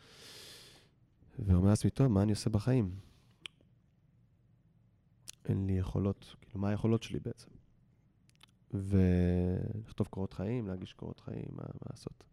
[1.39, 2.91] ואומר לעצמי, טוב, מה אני עושה בחיים?
[5.45, 7.47] אין לי יכולות, כאילו, מה היכולות שלי בעצם?
[8.73, 12.23] ולכתוב קורות חיים, להגיש קורות חיים, מה, מה לעשות.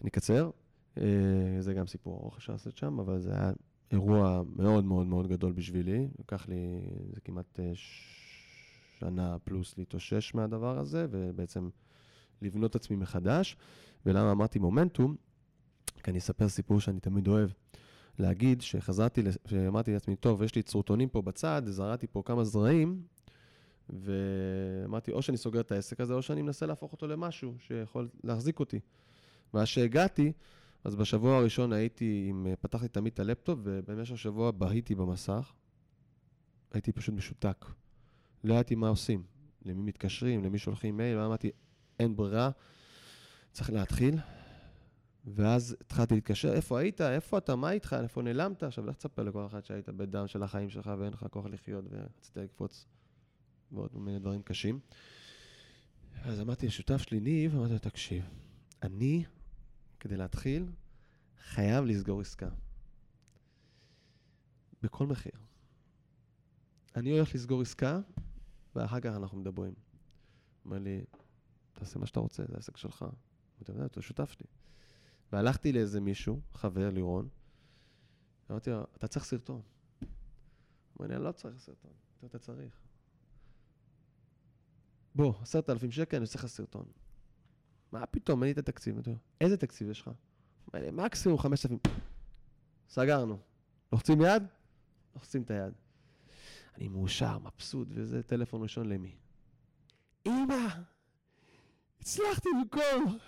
[0.00, 0.50] אני אקצר,
[0.98, 3.52] אה, זה גם סיפור ארוך אפשר לעשות שם, אבל זה היה
[3.90, 6.08] אירוע מאוד מאוד מאוד גדול בשבילי.
[6.18, 6.80] לקח לי,
[7.14, 7.72] זה כמעט אה,
[8.98, 11.68] שנה פלוס להתאושש מהדבר הזה, ובעצם
[12.42, 13.56] לבנות את עצמי מחדש.
[14.06, 15.16] ולמה אמרתי מומנטום?
[16.02, 17.50] כי אני אספר סיפור שאני תמיד אוהב.
[18.18, 23.02] להגיד שחזרתי, שאמרתי לעצמי, טוב, יש לי צרוטונים פה בצד, זרעתי פה כמה זרעים,
[23.90, 28.60] ואמרתי, או שאני סוגר את העסק הזה, או שאני מנסה להפוך אותו למשהו שיכול להחזיק
[28.60, 28.80] אותי.
[29.54, 30.32] ואז שהגעתי,
[30.84, 35.52] אז בשבוע הראשון הייתי, עם, פתחתי תמיד את הלפטופ, ובמשך השבוע בהיתי במסך.
[36.72, 37.66] הייתי פשוט משותק.
[38.44, 39.22] לא ידעתי מה עושים,
[39.64, 41.50] למי מתקשרים, למי שולחים מייל, ואמרתי,
[41.98, 42.50] אין ברירה,
[43.52, 44.18] צריך להתחיל.
[45.24, 47.00] ואז התחלתי להתקשר, איפה היית?
[47.00, 47.56] איפה אתה?
[47.56, 47.96] מה איתך?
[48.02, 48.62] איפה נעלמת?
[48.62, 52.36] עכשיו, לך תספר לכל אחד שהיית בדם של החיים שלך ואין לך כוח לחיות ורצית
[52.36, 52.86] לקפוץ
[53.72, 54.80] ועוד מיני דברים קשים.
[56.22, 58.24] אז אמרתי לשותף שלי, ניב, אמרתי לו, תקשיב,
[58.82, 59.24] אני,
[60.00, 60.66] כדי להתחיל,
[61.38, 62.48] חייב לסגור עסקה.
[64.82, 65.32] בכל מחיר.
[66.96, 68.00] אני הולך לסגור עסקה,
[68.76, 69.74] ואחר כך אנחנו מדברים.
[70.64, 71.04] אומר לי,
[71.72, 73.04] תעשה מה שאתה רוצה, זה העסק שלך.
[73.62, 74.46] אתה יודע, אתה שותף שלי.
[75.32, 77.28] והלכתי לאיזה מישהו, חבר, לירון,
[78.50, 79.60] אמרתי לו, אתה צריך סרטון.
[80.00, 80.08] הוא
[80.98, 81.92] אומר לי, אני לא צריך סרטון.
[82.24, 82.91] אתה צריך.
[85.14, 86.84] בוא, עשרת אלפים שקל, אני עושה לך סרטון.
[87.92, 88.96] מה פתאום, אין לי את התקציב.
[89.40, 90.10] איזה תקציב יש לך?
[90.74, 91.78] לי, מקסימום חמשת אלפים.
[92.88, 93.38] סגרנו.
[93.92, 94.42] לוחצים יד?
[95.14, 95.72] לוחצים את היד.
[96.76, 99.16] אני מאושר, מבסוט, וזה טלפון ראשון למי?
[100.26, 100.68] אמא,
[102.00, 103.18] הצלחתי במקום,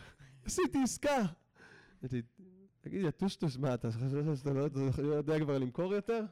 [0.45, 1.23] עשיתי עסקה.
[2.81, 4.67] תגיד, טושטוש, מה, אתה חושב שאתה לא,
[4.99, 6.25] לא יודע כבר למכור יותר?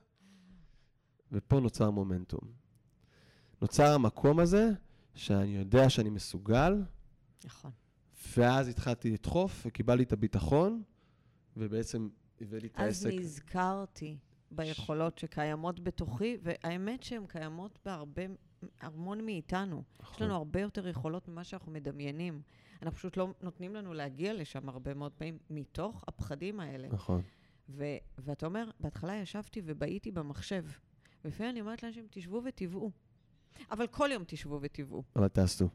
[1.33, 2.53] ופה נוצר מומנטום.
[3.63, 4.71] נוצר המקום הזה,
[5.15, 6.83] שאני יודע שאני מסוגל.
[7.45, 7.71] נכון.
[8.37, 10.83] ואז התחלתי לדחוף, וקיבלתי את הביטחון,
[11.57, 12.09] ובעצם
[12.41, 13.07] הביא לי את העסק.
[13.07, 14.17] אז נזכרתי
[14.51, 18.23] ביכולות שקיימות בתוכי, והאמת שהן קיימות בהרבה,
[18.81, 19.83] המון מאיתנו.
[20.01, 20.15] נכון.
[20.15, 22.43] יש לנו הרבה יותר יכולות ממה שאנחנו מדמיינים.
[22.83, 26.89] אנחנו פשוט לא נותנים לנו להגיע לשם הרבה מאוד פעמים, מתוך הפחדים האלה.
[26.89, 27.23] נכון.
[27.69, 30.65] ו- ואתה אומר, בהתחלה ישבתי ובהיתי במחשב.
[31.25, 32.91] ולפעמים אני אומרת לאנשים, תשבו וטבעו.
[33.71, 35.03] אבל כל יום תשבו וטבעו.
[35.17, 35.69] אבל תעשו.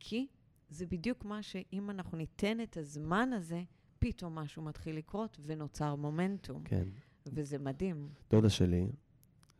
[0.00, 0.26] כי
[0.68, 3.62] זה בדיוק מה שאם אנחנו ניתן את הזמן הזה,
[3.98, 6.62] פתאום משהו מתחיל לקרות ונוצר מומנטום.
[6.64, 6.88] כן.
[7.26, 8.08] וזה מדהים.
[8.30, 8.86] דודה שלי,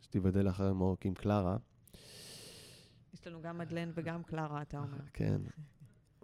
[0.00, 1.56] שתיבדל אחרי מורק עם קלרה.
[3.14, 4.98] יש לנו גם מדלן וגם קלרה, אתה אומר.
[5.12, 5.40] כן.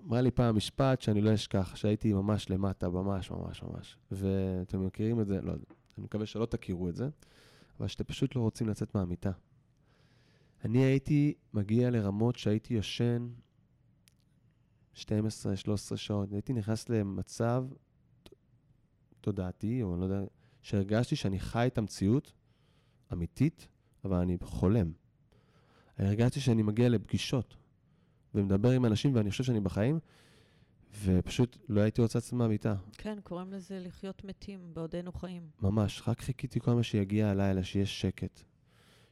[0.07, 3.99] אמרה לי פעם משפט שאני לא אשכח, שהייתי ממש למטה, ממש, ממש, ממש.
[4.11, 7.09] ואתם מכירים את זה, לא, אני מקווה שלא תכירו את זה,
[7.79, 9.31] אבל שאתם פשוט לא רוצים לצאת מהמיטה.
[10.65, 13.29] אני הייתי מגיע לרמות שהייתי ישן
[14.95, 15.05] 12-13
[15.97, 16.33] שעות.
[16.33, 17.65] הייתי נכנס למצב
[19.21, 20.25] תודעתי, או אני לא יודע,
[20.63, 22.33] שהרגשתי שאני חי את המציאות
[23.13, 23.69] אמיתית,
[24.05, 24.93] אבל אני חולם.
[25.99, 27.57] הרגשתי שאני מגיע לפגישות
[28.35, 29.99] ומדבר עם אנשים ואני חושב שאני בחיים,
[31.05, 32.75] ופשוט לא הייתי רוצה לצאת מהמיטה.
[32.93, 35.51] כן, קוראים לזה לחיות מתים בעודנו חיים.
[35.63, 38.52] ממש, רק חיכיתי כל מה שיגיע הלילה, שיש שקט.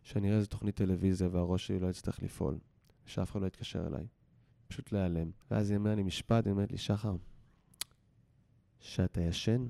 [0.03, 2.59] שאני אראה איזה תוכנית טלוויזיה והראש שלי לא יצטרך לפעול,
[3.07, 4.07] שאף אחד לא יתקשר אליי.
[4.69, 5.31] פשוט להיעלם.
[5.51, 7.17] ואז היא אומרת לי משפט, היא אומרת לי, שחר,
[8.81, 9.67] כשאתה ישן,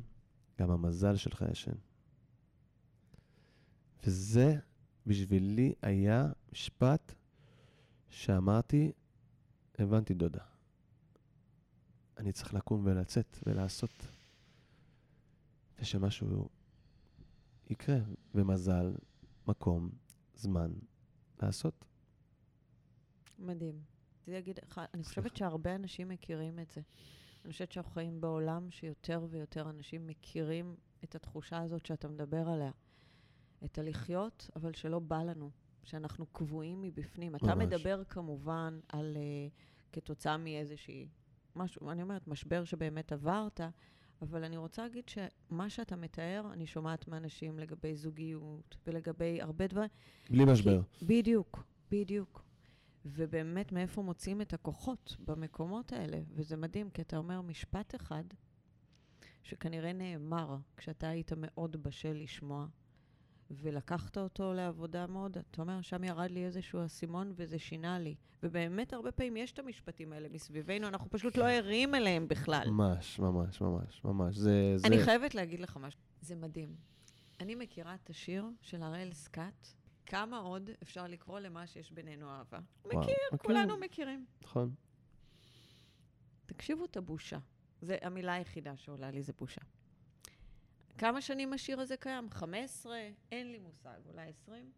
[0.58, 1.74] גם המזל שלך ישן.
[4.06, 4.56] וזה
[5.06, 7.14] בשבילי היה משפט
[8.08, 8.92] שאמרתי,
[9.78, 10.44] הבנתי דודה.
[12.16, 14.06] אני צריך לקום ולצאת ולעשות.
[15.80, 16.48] ושמשהו
[17.70, 17.98] יקרה,
[18.34, 18.94] ומזל,
[19.48, 19.90] מקום,
[20.40, 20.72] זמן
[21.42, 21.84] לעשות.
[23.38, 23.80] מדהים.
[24.14, 24.58] רציתי להגיד
[24.94, 26.80] אני חושבת שהרבה אנשים מכירים את זה.
[27.44, 32.70] אני חושבת שאנחנו חיים בעולם שיותר ויותר אנשים מכירים את התחושה הזאת שאתה מדבר עליה.
[33.64, 35.50] את הלחיות, אבל שלא בא לנו,
[35.84, 37.32] שאנחנו קבועים מבפנים.
[37.32, 37.42] ממש.
[37.42, 41.08] אתה מדבר כמובן על, uh, כתוצאה מאיזושהי,
[41.56, 43.60] משהו, אני אומרת, משבר שבאמת עברת,
[44.22, 49.88] אבל אני רוצה להגיד שמה שאתה מתאר, אני שומעת מאנשים לגבי זוגיות ולגבי הרבה דברים.
[50.30, 50.80] בלי משבר.
[50.92, 52.44] כי, בדיוק, בדיוק.
[53.04, 56.20] ובאמת, מאיפה מוצאים את הכוחות במקומות האלה.
[56.34, 58.24] וזה מדהים, כי אתה אומר משפט אחד,
[59.42, 62.66] שכנראה נאמר כשאתה היית מאוד בשל לשמוע,
[63.50, 68.14] ולקחת אותו לעבודה מאוד, אתה אומר, שם ירד לי איזשהו אסימון וזה שינה לי.
[68.42, 72.70] ובאמת, הרבה פעמים יש את המשפטים האלה מסביבנו, אנחנו פשוט לא ערים אליהם בכלל.
[72.70, 74.36] ממש, ממש, ממש, ממש.
[74.36, 74.72] זה...
[74.76, 74.86] זה...
[74.86, 76.00] אני חייבת להגיד לך משהו.
[76.20, 76.74] זה מדהים.
[77.40, 79.68] אני מכירה את השיר של הראל סקאט,
[80.06, 82.58] כמה עוד אפשר לקרוא למה שיש בינינו אהבה.
[82.84, 83.38] וואו, מכיר, מכיר.
[83.38, 84.26] כולנו מכירים.
[84.42, 84.74] נכון.
[86.46, 87.38] תקשיבו את הבושה.
[87.82, 89.59] זו המילה היחידה שעולה לי זה בושה.
[91.00, 92.30] כמה שנים השיר הזה קיים?
[92.30, 92.98] 15?
[93.32, 94.70] אין לי מושג, אולי 20?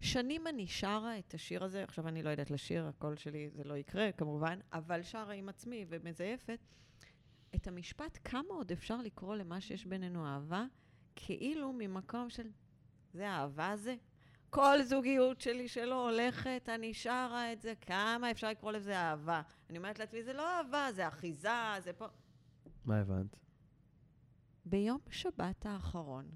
[0.00, 3.74] שנים אני שרה את השיר הזה, עכשיו אני לא יודעת לשיר, הקול שלי זה לא
[3.74, 6.58] יקרה כמובן, אבל שרה עם עצמי ומזייפת.
[7.54, 10.64] את המשפט, כמה עוד אפשר לקרוא למה שיש בינינו אהבה,
[11.16, 12.50] כאילו ממקום של,
[13.12, 13.94] זה אהבה זה?
[14.50, 19.42] כל זוגיות שלי שלא הולכת, אני שרה את זה, כמה אפשר לקרוא לזה אהבה?
[19.70, 21.48] אני אומרת לעצמי, זה לא אהבה, זה אחיזה,
[21.84, 22.06] זה פה...
[22.84, 23.45] מה הבנת?
[24.66, 26.30] ביום שבת האחרון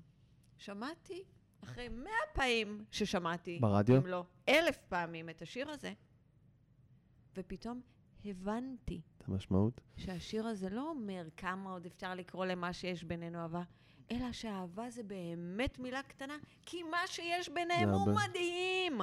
[0.58, 1.24] שמעתי,
[1.64, 3.96] אחרי מאה פעמים ששמעתי, ברדיו?
[3.96, 5.92] אם לא אלף פעמים את השיר הזה,
[7.36, 7.80] ופתאום
[8.24, 9.80] הבנתי את המשמעות?
[9.96, 13.62] שהשיר הזה לא אומר כמה עוד אפשר לקרוא למה שיש בינינו אהבה,
[14.10, 18.12] אלא שאהבה זה באמת מילה קטנה, כי מה שיש ביניהם הוא הרבה.
[18.28, 18.98] מדהים.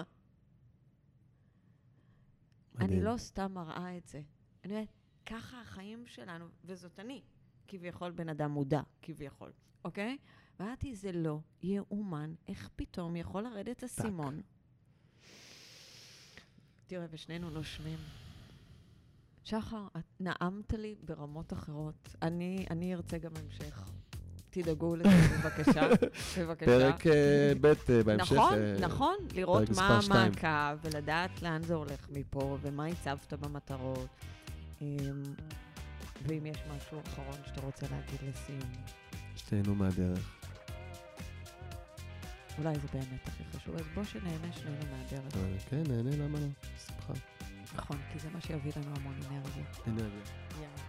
[2.75, 2.89] מדהים.
[2.89, 4.21] אני לא סתם מראה את זה.
[4.63, 4.87] אני אומרת,
[5.25, 7.21] ככה החיים שלנו, וזאת אני,
[7.67, 9.51] כביכול בן אדם מודע, כביכול,
[9.85, 10.17] אוקיי?
[10.59, 14.41] ואמרתי, זה לא יאומן, איך פתאום יכול לרדת אסימון.
[16.87, 17.97] תראה, ושנינו נושמים.
[19.43, 22.15] שחר, את נעמת לי ברמות אחרות.
[22.21, 23.89] אני, אני ארצה גם המשך.
[24.49, 25.09] תדאגו לזה,
[25.43, 25.87] בבקשה.
[26.39, 26.65] בבקשה.
[26.65, 28.33] פרק אה, ב' אה, בהמשך.
[28.33, 29.99] נכון, אה, נכון, לראות מה.
[30.03, 34.07] המעקב ולדעת לאן זה הולך מפה ומה הצבת במטרות.
[36.27, 38.71] ואם יש משהו אחרון שאתה רוצה להגיד לסיום,
[39.35, 40.33] שתהנו מהדרך.
[42.57, 45.33] אולי זה באמת הכי חשוב, אז בוא שנהנה שנינו מהדרך.
[45.33, 46.47] אבל כן, נהנה, למה לא?
[46.87, 47.13] שמחה.
[47.75, 49.63] נכון, כי זה מה שיביא לנו המון אנרגיה.
[49.87, 50.21] אנרגיה.
[50.55, 50.86] יאללה.